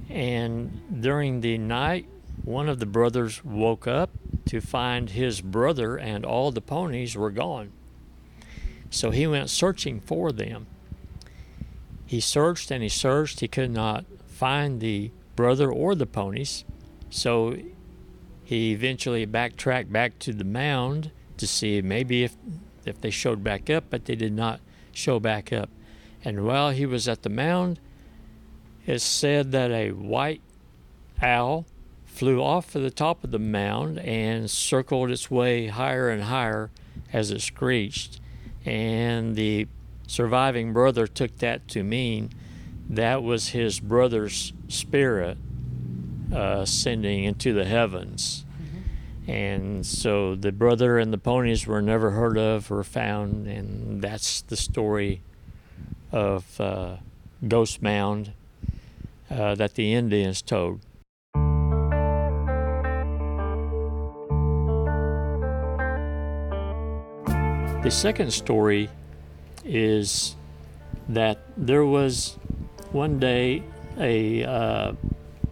And 0.08 1.02
during 1.02 1.40
the 1.40 1.58
night, 1.58 2.06
one 2.44 2.68
of 2.68 2.78
the 2.78 2.86
brothers 2.86 3.44
woke 3.44 3.88
up 3.88 4.10
to 4.46 4.60
find 4.60 5.10
his 5.10 5.40
brother 5.40 5.96
and 5.96 6.24
all 6.24 6.52
the 6.52 6.60
ponies 6.60 7.16
were 7.16 7.32
gone. 7.32 7.72
So 8.90 9.10
he 9.10 9.26
went 9.26 9.50
searching 9.50 10.00
for 10.00 10.30
them. 10.30 10.66
He 12.06 12.20
searched 12.20 12.70
and 12.70 12.82
he 12.82 12.88
searched. 12.88 13.40
He 13.40 13.48
could 13.48 13.70
not 13.70 14.04
find 14.26 14.80
the 14.80 15.10
brother 15.34 15.70
or 15.70 15.94
the 15.94 16.06
ponies. 16.06 16.64
So 17.10 17.56
he 18.44 18.72
eventually 18.72 19.26
backtracked 19.26 19.92
back 19.92 20.18
to 20.20 20.32
the 20.32 20.44
mound 20.44 21.10
to 21.36 21.46
see 21.46 21.82
maybe 21.82 22.24
if 22.24 22.36
if 22.84 23.00
they 23.00 23.10
showed 23.10 23.42
back 23.42 23.68
up, 23.68 23.84
but 23.90 24.04
they 24.04 24.14
did 24.14 24.32
not 24.32 24.60
show 24.92 25.18
back 25.18 25.52
up. 25.52 25.68
And 26.24 26.44
while 26.44 26.70
he 26.70 26.86
was 26.86 27.08
at 27.08 27.22
the 27.22 27.28
mound, 27.28 27.80
it's 28.86 29.02
said 29.02 29.50
that 29.50 29.72
a 29.72 29.90
white 29.90 30.40
owl 31.20 31.66
flew 32.04 32.40
off 32.40 32.74
of 32.76 32.82
the 32.82 32.90
top 32.90 33.24
of 33.24 33.32
the 33.32 33.38
mound 33.38 33.98
and 33.98 34.48
circled 34.48 35.10
its 35.10 35.30
way 35.30 35.66
higher 35.66 36.08
and 36.08 36.24
higher 36.24 36.70
as 37.12 37.32
it 37.32 37.42
screeched. 37.42 38.20
And 38.64 39.34
the 39.34 39.66
surviving 40.06 40.72
brother 40.72 41.06
took 41.06 41.38
that 41.38 41.68
to 41.68 41.82
mean 41.82 42.30
that 42.88 43.22
was 43.22 43.48
his 43.48 43.80
brother's 43.80 44.52
spirit 44.68 45.38
uh, 46.32 46.60
ascending 46.60 47.24
into 47.24 47.52
the 47.52 47.64
heavens. 47.64 48.44
And 49.28 49.84
so 49.84 50.36
the 50.36 50.52
brother 50.52 50.98
and 50.98 51.12
the 51.12 51.18
ponies 51.18 51.66
were 51.66 51.82
never 51.82 52.12
heard 52.12 52.38
of 52.38 52.70
or 52.70 52.84
found, 52.84 53.48
and 53.48 54.00
that's 54.00 54.42
the 54.42 54.56
story 54.56 55.20
of 56.12 56.60
uh, 56.60 56.96
Ghost 57.46 57.82
Mound 57.82 58.32
uh, 59.28 59.56
that 59.56 59.74
the 59.74 59.94
Indians 59.94 60.42
told. 60.42 60.80
The 67.82 67.90
second 67.90 68.32
story 68.32 68.88
is 69.66 70.36
that 71.08 71.38
there 71.56 71.84
was 71.84 72.36
one 72.92 73.18
day 73.18 73.62
a 73.98 74.44
uh, 74.44 74.92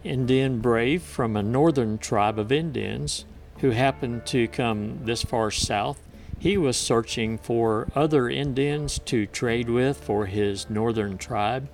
Indian 0.03 0.59
brave 0.59 1.01
from 1.01 1.35
a 1.35 1.43
northern 1.43 1.97
tribe 1.97 2.39
of 2.39 2.51
Indians 2.51 3.25
who 3.59 3.71
happened 3.71 4.25
to 4.27 4.47
come 4.47 5.05
this 5.05 5.23
far 5.23 5.51
south. 5.51 5.99
He 6.37 6.57
was 6.57 6.77
searching 6.77 7.37
for 7.37 7.87
other 7.95 8.29
Indians 8.29 8.99
to 9.05 9.25
trade 9.25 9.69
with 9.69 10.03
for 10.03 10.25
his 10.25 10.69
northern 10.69 11.17
tribe. 11.17 11.69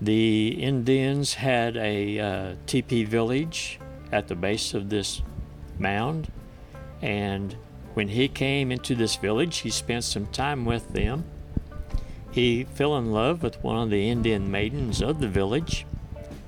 The 0.00 0.48
Indians 0.62 1.34
had 1.34 1.76
a 1.76 2.18
uh, 2.18 2.54
teepee 2.66 3.04
village 3.04 3.78
at 4.10 4.28
the 4.28 4.34
base 4.34 4.74
of 4.74 4.88
this 4.88 5.22
mound, 5.78 6.30
and 7.00 7.56
when 8.00 8.08
he 8.08 8.28
came 8.28 8.72
into 8.72 8.94
this 8.94 9.16
village, 9.16 9.58
he 9.58 9.68
spent 9.68 10.02
some 10.02 10.24
time 10.28 10.64
with 10.64 10.88
them. 10.94 11.22
He 12.30 12.64
fell 12.64 12.96
in 12.96 13.12
love 13.12 13.42
with 13.42 13.62
one 13.62 13.76
of 13.76 13.90
the 13.90 14.08
Indian 14.08 14.50
maidens 14.50 15.02
of 15.02 15.20
the 15.20 15.28
village, 15.28 15.84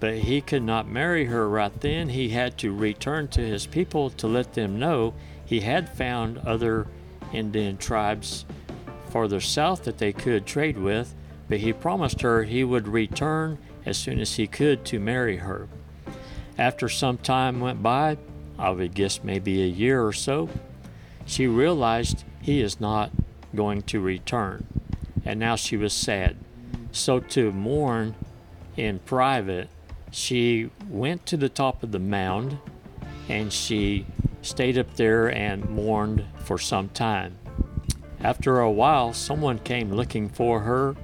but 0.00 0.14
he 0.14 0.40
could 0.40 0.62
not 0.62 0.88
marry 0.88 1.26
her 1.26 1.46
right 1.46 1.78
then. 1.82 2.08
He 2.08 2.30
had 2.30 2.56
to 2.56 2.74
return 2.74 3.28
to 3.28 3.42
his 3.42 3.66
people 3.66 4.08
to 4.08 4.26
let 4.26 4.54
them 4.54 4.78
know 4.78 5.12
he 5.44 5.60
had 5.60 5.94
found 5.94 6.38
other 6.38 6.86
Indian 7.34 7.76
tribes 7.76 8.46
farther 9.10 9.42
south 9.42 9.84
that 9.84 9.98
they 9.98 10.14
could 10.14 10.46
trade 10.46 10.78
with, 10.78 11.14
but 11.50 11.58
he 11.58 11.74
promised 11.74 12.22
her 12.22 12.44
he 12.44 12.64
would 12.64 12.88
return 12.88 13.58
as 13.84 13.98
soon 13.98 14.20
as 14.20 14.36
he 14.36 14.46
could 14.46 14.86
to 14.86 14.98
marry 14.98 15.36
her. 15.36 15.68
After 16.56 16.88
some 16.88 17.18
time 17.18 17.60
went 17.60 17.82
by, 17.82 18.16
I 18.58 18.70
would 18.70 18.94
guess 18.94 19.22
maybe 19.22 19.62
a 19.62 19.66
year 19.66 20.02
or 20.02 20.14
so, 20.14 20.48
she 21.26 21.46
realized 21.46 22.24
he 22.40 22.60
is 22.60 22.80
not 22.80 23.10
going 23.54 23.82
to 23.82 24.00
return, 24.00 24.66
and 25.24 25.38
now 25.38 25.56
she 25.56 25.76
was 25.76 25.92
sad. 25.92 26.36
So, 26.90 27.20
to 27.20 27.52
mourn 27.52 28.14
in 28.76 28.98
private, 29.00 29.68
she 30.10 30.70
went 30.88 31.24
to 31.26 31.36
the 31.36 31.48
top 31.48 31.82
of 31.82 31.90
the 31.90 31.98
mound 31.98 32.58
and 33.28 33.52
she 33.52 34.06
stayed 34.42 34.76
up 34.76 34.94
there 34.96 35.32
and 35.32 35.68
mourned 35.70 36.24
for 36.36 36.58
some 36.58 36.88
time. 36.90 37.38
After 38.20 38.60
a 38.60 38.70
while, 38.70 39.12
someone 39.12 39.58
came 39.58 39.90
looking 39.92 40.28
for 40.28 40.60
her. 40.60 40.96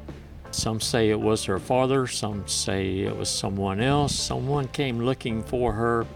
Some 0.50 0.80
say 0.80 1.10
it 1.10 1.20
was 1.20 1.44
her 1.44 1.58
father, 1.58 2.06
some 2.06 2.46
say 2.46 3.00
it 3.00 3.16
was 3.16 3.28
someone 3.28 3.80
else. 3.80 4.14
Someone 4.14 4.68
came 4.68 5.00
looking 5.00 5.42
for 5.42 5.72
her, 5.72 6.06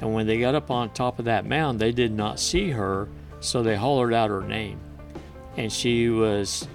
and 0.00 0.14
when 0.14 0.26
they 0.26 0.40
got 0.40 0.54
up 0.54 0.70
on 0.70 0.90
top 0.90 1.18
of 1.18 1.26
that 1.26 1.46
mound, 1.46 1.80
they 1.80 1.92
did 1.92 2.12
not 2.12 2.40
see 2.40 2.70
her 2.70 3.08
so 3.42 3.62
they 3.62 3.76
hollered 3.76 4.14
out 4.14 4.30
her 4.30 4.42
name. 4.42 4.80
And 5.56 5.70
she 5.70 6.08
was 6.08 6.66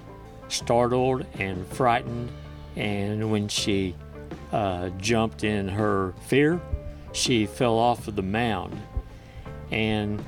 startled 0.48 1.26
and 1.38 1.66
frightened. 1.66 2.30
And 2.76 3.30
when 3.32 3.48
she 3.48 3.96
uh, 4.52 4.90
jumped 4.90 5.42
in 5.42 5.68
her 5.68 6.14
fear, 6.26 6.60
she 7.12 7.46
fell 7.46 7.76
off 7.76 8.06
of 8.06 8.14
the 8.14 8.22
mound. 8.22 8.80
And 9.70 10.24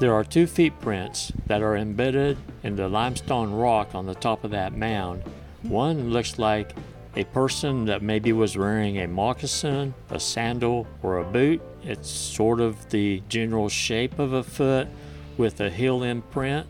there 0.00 0.12
are 0.12 0.24
two 0.24 0.46
footprints 0.46 1.32
that 1.46 1.62
are 1.62 1.76
embedded 1.76 2.36
in 2.62 2.74
the 2.74 2.88
limestone 2.88 3.52
rock 3.52 3.94
on 3.94 4.06
the 4.06 4.14
top 4.14 4.42
of 4.42 4.50
that 4.50 4.72
mound. 4.72 5.22
One 5.62 6.10
looks 6.10 6.38
like 6.38 6.74
a 7.16 7.24
person 7.24 7.84
that 7.84 8.02
maybe 8.02 8.32
was 8.32 8.56
wearing 8.56 8.98
a 8.98 9.06
moccasin, 9.06 9.94
a 10.10 10.18
sandal, 10.18 10.86
or 11.02 11.18
a 11.18 11.24
boot. 11.24 11.62
It's 11.84 12.10
sort 12.10 12.60
of 12.60 12.90
the 12.90 13.22
general 13.28 13.68
shape 13.68 14.18
of 14.18 14.32
a 14.32 14.42
foot 14.42 14.88
with 15.36 15.60
a 15.60 15.70
heel 15.70 16.02
imprint, 16.02 16.66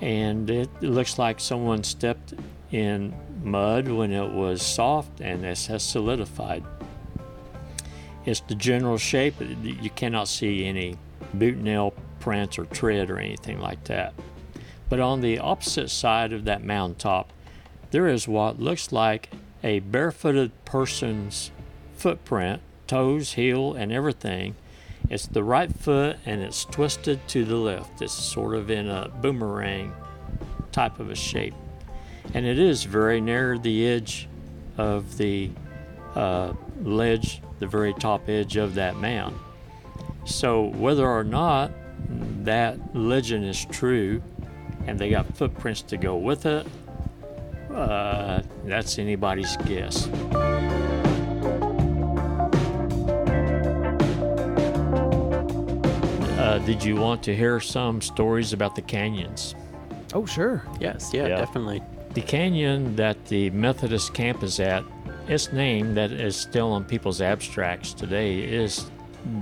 and 0.00 0.48
it 0.48 0.70
looks 0.82 1.18
like 1.18 1.40
someone 1.40 1.84
stepped 1.84 2.34
in 2.70 3.14
mud 3.42 3.88
when 3.88 4.12
it 4.12 4.30
was 4.30 4.62
soft 4.62 5.20
and 5.20 5.44
it 5.44 5.66
has 5.66 5.82
solidified. 5.82 6.64
It's 8.24 8.40
the 8.40 8.54
general 8.54 8.98
shape, 8.98 9.34
you 9.62 9.90
cannot 9.90 10.28
see 10.28 10.66
any 10.66 10.96
boot 11.34 11.56
nail 11.56 11.94
prints 12.18 12.58
or 12.58 12.66
tread 12.66 13.10
or 13.10 13.18
anything 13.18 13.60
like 13.60 13.84
that. 13.84 14.14
But 14.88 15.00
on 15.00 15.20
the 15.20 15.38
opposite 15.38 15.88
side 15.88 16.32
of 16.32 16.44
that 16.44 16.62
mountaintop, 16.62 17.32
there 17.90 18.08
is 18.08 18.28
what 18.28 18.60
looks 18.60 18.92
like 18.92 19.30
a 19.62 19.80
barefooted 19.80 20.52
person's 20.64 21.50
footprint, 21.96 22.60
toes, 22.86 23.34
heel, 23.34 23.74
and 23.74 23.92
everything. 23.92 24.54
It's 25.10 25.26
the 25.26 25.42
right 25.42 25.70
foot 25.74 26.18
and 26.24 26.40
it's 26.40 26.64
twisted 26.64 27.26
to 27.28 27.44
the 27.44 27.56
left. 27.56 28.00
It's 28.00 28.12
sort 28.12 28.54
of 28.54 28.70
in 28.70 28.88
a 28.88 29.08
boomerang 29.20 29.92
type 30.70 31.00
of 31.00 31.10
a 31.10 31.16
shape. 31.16 31.54
And 32.32 32.46
it 32.46 32.60
is 32.60 32.84
very 32.84 33.20
near 33.20 33.58
the 33.58 33.88
edge 33.88 34.28
of 34.78 35.18
the 35.18 35.50
uh, 36.14 36.52
ledge, 36.84 37.42
the 37.58 37.66
very 37.66 37.92
top 37.94 38.28
edge 38.28 38.56
of 38.56 38.76
that 38.76 38.96
mound. 38.96 39.36
So, 40.24 40.66
whether 40.66 41.08
or 41.08 41.24
not 41.24 41.72
that 42.44 42.78
legend 42.94 43.44
is 43.44 43.64
true 43.64 44.22
and 44.86 44.98
they 44.98 45.10
got 45.10 45.36
footprints 45.36 45.82
to 45.82 45.96
go 45.96 46.16
with 46.16 46.46
it, 46.46 46.66
uh, 47.74 48.42
that's 48.64 48.98
anybody's 48.98 49.56
guess. 49.58 50.08
Uh, 56.50 56.58
did 56.58 56.82
you 56.82 56.96
want 56.96 57.22
to 57.22 57.32
hear 57.32 57.60
some 57.60 58.00
stories 58.00 58.52
about 58.52 58.74
the 58.74 58.82
canyons? 58.82 59.54
Oh, 60.12 60.26
sure. 60.26 60.64
Yes, 60.80 61.12
yeah, 61.14 61.28
Yeah. 61.28 61.36
definitely. 61.36 61.80
The 62.14 62.22
canyon 62.22 62.96
that 62.96 63.24
the 63.26 63.50
Methodist 63.50 64.14
camp 64.14 64.42
is 64.42 64.58
at, 64.58 64.82
its 65.28 65.52
name 65.52 65.94
that 65.94 66.10
is 66.10 66.34
still 66.34 66.72
on 66.72 66.82
people's 66.84 67.20
abstracts 67.20 67.94
today 67.94 68.40
is 68.40 68.90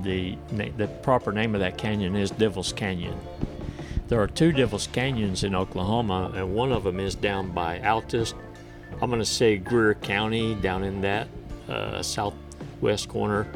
the 0.02 0.36
the 0.76 0.86
proper 1.02 1.32
name 1.32 1.54
of 1.54 1.62
that 1.62 1.78
canyon 1.78 2.14
is 2.14 2.30
Devil's 2.30 2.74
Canyon. 2.74 3.16
There 4.08 4.20
are 4.20 4.26
two 4.26 4.52
Devil's 4.52 4.86
Canyons 4.88 5.44
in 5.44 5.54
Oklahoma, 5.54 6.30
and 6.34 6.54
one 6.54 6.72
of 6.72 6.84
them 6.84 7.00
is 7.00 7.14
down 7.14 7.52
by 7.52 7.78
Altus. 7.78 8.34
I'm 9.00 9.08
going 9.08 9.22
to 9.22 9.24
say 9.24 9.56
Greer 9.56 9.94
County, 9.94 10.54
down 10.56 10.84
in 10.84 11.00
that 11.00 11.28
uh, 11.70 12.02
southwest 12.02 13.08
corner. 13.08 13.46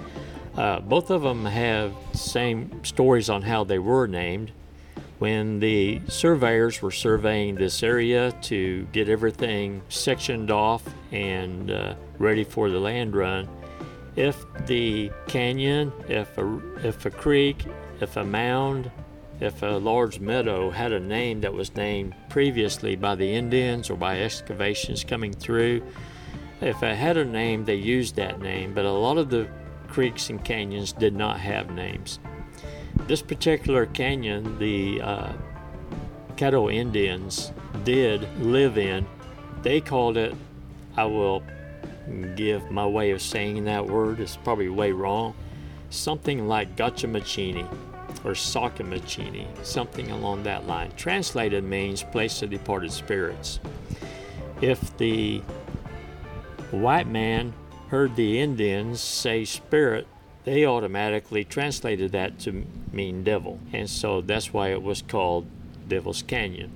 Uh, 0.56 0.80
both 0.80 1.10
of 1.10 1.22
them 1.22 1.46
have 1.46 1.94
same 2.12 2.84
stories 2.84 3.30
on 3.30 3.42
how 3.42 3.64
they 3.64 3.78
were 3.78 4.06
named. 4.06 4.52
When 5.18 5.60
the 5.60 6.00
surveyors 6.08 6.82
were 6.82 6.90
surveying 6.90 7.54
this 7.54 7.82
area 7.82 8.32
to 8.42 8.86
get 8.92 9.08
everything 9.08 9.82
sectioned 9.88 10.50
off 10.50 10.82
and 11.12 11.70
uh, 11.70 11.94
ready 12.18 12.44
for 12.44 12.70
the 12.70 12.80
land 12.80 13.14
run, 13.14 13.48
if 14.16 14.44
the 14.66 15.10
canyon, 15.28 15.92
if 16.08 16.36
a, 16.36 16.60
if 16.86 17.06
a 17.06 17.10
creek, 17.10 17.64
if 18.00 18.16
a 18.16 18.24
mound, 18.24 18.90
if 19.40 19.62
a 19.62 19.66
large 19.66 20.20
meadow 20.20 20.70
had 20.70 20.92
a 20.92 21.00
name 21.00 21.40
that 21.40 21.52
was 21.52 21.74
named 21.76 22.14
previously 22.28 22.94
by 22.94 23.14
the 23.14 23.32
Indians 23.32 23.90
or 23.90 23.96
by 23.96 24.20
excavations 24.20 25.02
coming 25.02 25.32
through, 25.32 25.82
if 26.60 26.82
it 26.82 26.96
had 26.96 27.16
a 27.16 27.24
name, 27.24 27.64
they 27.64 27.74
used 27.74 28.16
that 28.16 28.40
name, 28.40 28.74
but 28.74 28.84
a 28.84 28.90
lot 28.90 29.18
of 29.18 29.30
the 29.30 29.48
creeks 29.92 30.30
and 30.30 30.42
canyons 30.42 30.90
did 30.90 31.14
not 31.14 31.38
have 31.38 31.70
names. 31.70 32.18
This 33.06 33.20
particular 33.20 33.84
canyon, 33.84 34.58
the 34.58 35.02
uh, 35.02 35.32
Caddo 36.36 36.72
Indians 36.72 37.52
did 37.84 38.26
live 38.38 38.78
in, 38.78 39.06
they 39.60 39.82
called 39.82 40.16
it, 40.16 40.34
I 40.96 41.04
will 41.04 41.42
give 42.36 42.70
my 42.70 42.86
way 42.86 43.10
of 43.10 43.20
saying 43.20 43.64
that 43.64 43.86
word, 43.86 44.18
it's 44.18 44.36
probably 44.38 44.70
way 44.70 44.92
wrong, 44.92 45.34
something 45.90 46.48
like 46.48 46.74
Gotchamachini 46.74 47.70
or 48.24 48.32
Sakamachini, 48.32 49.46
something 49.62 50.10
along 50.10 50.44
that 50.44 50.66
line. 50.66 50.90
Translated 50.96 51.64
means 51.64 52.02
place 52.02 52.40
of 52.40 52.48
departed 52.48 52.92
spirits. 52.92 53.60
If 54.62 54.96
the 54.96 55.40
white 56.70 57.08
man 57.08 57.52
heard 57.92 58.16
the 58.16 58.40
Indians 58.40 59.02
say 59.02 59.44
spirit, 59.44 60.06
they 60.44 60.64
automatically 60.64 61.44
translated 61.44 62.10
that 62.10 62.38
to 62.38 62.64
mean 62.90 63.22
devil. 63.22 63.60
And 63.70 63.88
so 63.88 64.22
that's 64.22 64.50
why 64.50 64.68
it 64.70 64.82
was 64.82 65.02
called 65.02 65.46
Devil's 65.86 66.22
Canyon. 66.22 66.70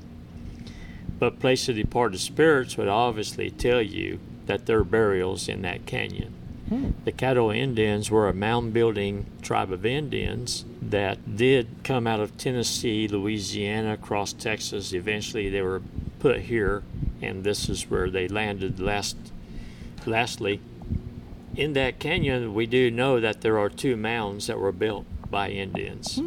But 1.18 1.40
place 1.40 1.70
of 1.70 1.76
departed 1.76 2.20
spirits 2.20 2.76
would 2.76 2.88
obviously 2.88 3.50
tell 3.50 3.80
you 3.80 4.20
that 4.44 4.66
there 4.66 4.80
are 4.80 4.84
burials 4.84 5.48
in 5.48 5.62
that 5.62 5.86
canyon. 5.86 6.34
Hmm. 6.68 6.90
The 7.06 7.12
Caddo 7.12 7.56
Indians 7.56 8.10
were 8.10 8.28
a 8.28 8.34
mound 8.34 8.74
building 8.74 9.24
tribe 9.40 9.72
of 9.72 9.86
Indians 9.86 10.66
that 10.82 11.38
did 11.38 11.66
come 11.82 12.06
out 12.06 12.20
of 12.20 12.36
Tennessee, 12.36 13.08
Louisiana, 13.08 13.94
across 13.94 14.34
Texas. 14.34 14.92
Eventually, 14.92 15.48
they 15.48 15.62
were 15.62 15.80
put 16.18 16.40
here, 16.40 16.82
and 17.22 17.42
this 17.42 17.70
is 17.70 17.88
where 17.88 18.10
they 18.10 18.28
landed 18.28 18.78
last. 18.78 19.16
Lastly, 20.04 20.60
in 21.56 21.72
that 21.72 21.98
canyon, 21.98 22.54
we 22.54 22.66
do 22.66 22.90
know 22.90 23.18
that 23.20 23.40
there 23.40 23.58
are 23.58 23.68
two 23.68 23.96
mounds 23.96 24.46
that 24.46 24.58
were 24.58 24.72
built 24.72 25.06
by 25.30 25.48
Indians. 25.48 26.20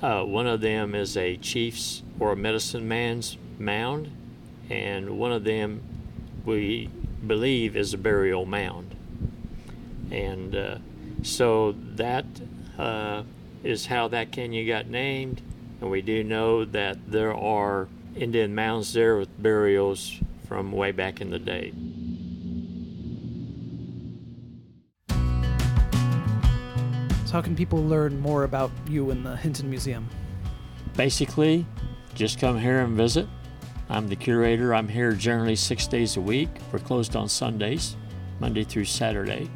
Uh, 0.00 0.22
one 0.22 0.46
of 0.46 0.60
them 0.60 0.94
is 0.94 1.16
a 1.16 1.36
chief's 1.36 2.02
or 2.18 2.32
a 2.32 2.36
medicine 2.36 2.88
man's 2.88 3.36
mound, 3.58 4.10
and 4.70 5.18
one 5.18 5.32
of 5.32 5.44
them 5.44 5.82
we 6.44 6.88
believe 7.26 7.76
is 7.76 7.92
a 7.92 7.98
burial 7.98 8.46
mound. 8.46 8.94
And 10.10 10.56
uh, 10.56 10.78
so 11.22 11.72
that 11.96 12.24
uh, 12.78 13.24
is 13.62 13.86
how 13.86 14.08
that 14.08 14.32
canyon 14.32 14.66
got 14.66 14.86
named. 14.86 15.42
And 15.80 15.90
we 15.90 16.00
do 16.00 16.24
know 16.24 16.64
that 16.64 17.10
there 17.10 17.34
are 17.34 17.88
Indian 18.16 18.54
mounds 18.54 18.92
there 18.94 19.16
with 19.16 19.42
burials 19.42 20.18
from 20.46 20.72
way 20.72 20.92
back 20.92 21.20
in 21.20 21.30
the 21.30 21.38
day. 21.38 21.72
So, 27.28 27.34
how 27.34 27.42
can 27.42 27.54
people 27.54 27.84
learn 27.84 28.18
more 28.20 28.44
about 28.44 28.70
you 28.88 29.10
and 29.10 29.22
the 29.22 29.36
Hinton 29.36 29.68
Museum? 29.68 30.08
Basically, 30.96 31.66
just 32.14 32.40
come 32.40 32.58
here 32.58 32.80
and 32.80 32.96
visit. 32.96 33.28
I'm 33.90 34.08
the 34.08 34.16
curator. 34.16 34.74
I'm 34.74 34.88
here 34.88 35.12
generally 35.12 35.54
six 35.54 35.86
days 35.86 36.16
a 36.16 36.22
week. 36.22 36.48
We're 36.72 36.78
closed 36.78 37.16
on 37.16 37.28
Sundays, 37.28 37.98
Monday 38.40 38.64
through 38.64 38.86
Saturday. 38.86 39.50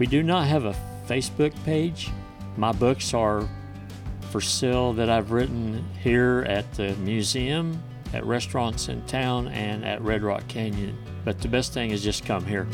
We 0.00 0.06
do 0.06 0.24
not 0.24 0.48
have 0.48 0.64
a 0.64 0.74
Facebook 1.06 1.54
page. 1.62 2.10
My 2.56 2.72
books 2.72 3.14
are 3.14 3.48
for 4.32 4.40
sale 4.40 4.92
that 4.94 5.08
I've 5.08 5.30
written 5.30 5.88
here 6.02 6.44
at 6.48 6.74
the 6.74 6.96
museum, 6.96 7.80
at 8.14 8.26
restaurants 8.26 8.88
in 8.88 9.06
town, 9.06 9.46
and 9.46 9.84
at 9.84 10.02
Red 10.02 10.24
Rock 10.24 10.48
Canyon. 10.48 10.98
But 11.24 11.38
the 11.38 11.46
best 11.46 11.72
thing 11.72 11.92
is 11.92 12.02
just 12.02 12.24
come 12.24 12.44
here. 12.44 12.66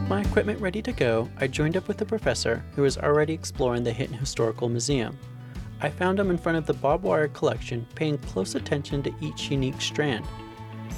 With 0.00 0.08
my 0.08 0.22
equipment 0.22 0.60
ready 0.60 0.82
to 0.82 0.92
go, 0.92 1.28
I 1.36 1.46
joined 1.46 1.76
up 1.76 1.86
with 1.86 2.00
a 2.00 2.06
professor 2.06 2.64
who 2.74 2.82
was 2.82 2.98
already 2.98 3.32
exploring 3.32 3.84
the 3.84 3.92
Hinton 3.92 4.18
Historical 4.18 4.68
Museum. 4.68 5.16
I 5.82 5.90
found 5.90 6.18
him 6.18 6.30
in 6.30 6.38
front 6.38 6.58
of 6.58 6.66
the 6.66 6.72
barbed 6.72 7.04
wire 7.04 7.28
collection, 7.28 7.86
paying 7.94 8.18
close 8.18 8.56
attention 8.56 9.02
to 9.04 9.14
each 9.20 9.50
unique 9.50 9.80
strand. 9.80 10.24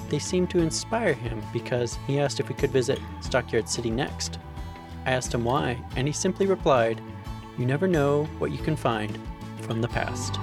They 0.08 0.18
seemed 0.18 0.48
to 0.50 0.60
inspire 0.60 1.12
him 1.12 1.42
because 1.52 1.98
he 2.06 2.20
asked 2.20 2.40
if 2.40 2.48
we 2.48 2.54
could 2.54 2.70
visit 2.70 3.00
Stockyard 3.20 3.68
City 3.68 3.90
next. 3.90 4.38
I 5.04 5.10
asked 5.10 5.34
him 5.34 5.44
why, 5.44 5.82
and 5.96 6.06
he 6.06 6.12
simply 6.12 6.46
replied, 6.46 7.02
You 7.58 7.66
never 7.66 7.88
know 7.88 8.24
what 8.38 8.52
you 8.52 8.58
can 8.58 8.76
find 8.76 9.18
from 9.60 9.82
the 9.82 9.88
past. 9.88 10.38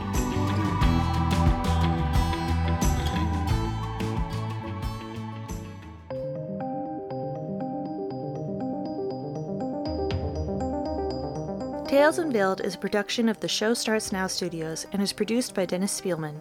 Tales 11.90 12.20
Unveiled 12.20 12.62
is 12.62 12.76
a 12.76 12.78
production 12.78 13.28
of 13.28 13.40
the 13.40 13.48
Show 13.48 13.74
Starts 13.74 14.12
Now 14.12 14.28
studios 14.28 14.86
and 14.92 15.02
is 15.02 15.12
produced 15.12 15.56
by 15.56 15.66
Dennis 15.66 16.00
Spielman. 16.00 16.40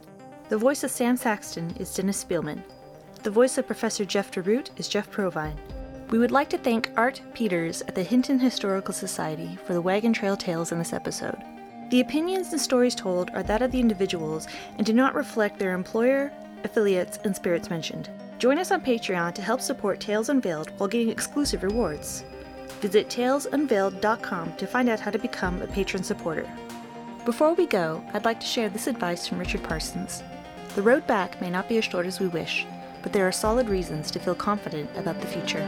The 0.51 0.59
voice 0.59 0.85
of 0.85 0.91
Sam 0.91 1.17
Saxton 1.17 1.75
is 1.79 1.95
Dennis 1.95 2.23
Spielman. 2.23 2.63
The 3.23 3.31
voice 3.31 3.57
of 3.57 3.67
Professor 3.67 4.05
Jeff 4.05 4.31
DeRoot 4.31 4.69
is 4.77 4.89
Jeff 4.89 5.11
Provine. 5.11 5.57
We 6.11 6.19
would 6.19 6.33
like 6.33 6.51
to 6.51 6.59
thank 6.59 6.91
Art 6.99 7.23
Peters 7.33 7.81
at 7.81 7.95
the 7.95 8.03
Hinton 8.03 8.39
Historical 8.39 8.93
Society 8.93 9.57
for 9.65 9.73
the 9.73 9.81
Wagon 9.81 10.13
Trail 10.13 10.37
Tales 10.37 10.71
in 10.71 10.79
this 10.79 10.93
episode. 10.93 11.43
The 11.89 12.03
opinions 12.03 12.53
and 12.53 12.61
stories 12.61 12.95
told 12.95 13.31
are 13.31 13.43
that 13.45 13.63
of 13.63 13.73
the 13.73 13.81
individuals 13.81 14.49
and 14.77 14.85
do 14.85 14.93
not 14.93 15.15
reflect 15.15 15.59
their 15.59 15.73
employer, 15.73 16.31
affiliates, 16.63 17.21
and 17.25 17.35
spirits 17.35 17.71
mentioned. 17.71 18.11
Join 18.39 18.59
us 18.59 18.71
on 18.71 18.83
Patreon 18.83 19.33
to 19.37 19.41
help 19.41 19.63
support 19.63 19.99
Tales 19.99 20.29
Unveiled 20.29 20.73
while 20.77 20.91
getting 20.91 21.09
exclusive 21.09 21.63
rewards. 21.63 22.23
Visit 22.81 23.09
talesunveiled.com 23.09 24.57
to 24.57 24.67
find 24.67 24.89
out 24.89 25.01
how 25.01 25.11
to 25.11 25.19
become 25.19 25.61
a 25.63 25.67
patron 25.67 26.03
supporter. 26.03 26.49
Before 27.25 27.55
we 27.55 27.67
go, 27.67 28.03
I'd 28.15 28.25
like 28.25 28.41
to 28.41 28.47
share 28.47 28.69
this 28.69 28.87
advice 28.87 29.27
from 29.27 29.39
Richard 29.39 29.63
Parsons. 29.63 30.23
The 30.75 30.83
road 30.83 31.07
back 31.07 31.41
may 31.41 31.51
not 31.51 31.69
be 31.69 31.79
as 31.79 31.85
short 31.85 32.07
as 32.07 32.21
we 32.21 32.29
wish, 32.29 32.67
but 33.03 33.13
there 33.13 33.27
are 33.27 33.33
solid 33.33 33.69
reasons 33.69 34.11
to 34.13 34.19
feel 34.19 34.35
confident 34.35 34.91
about 34.97 35.21
the 35.21 35.27
future. 35.27 35.67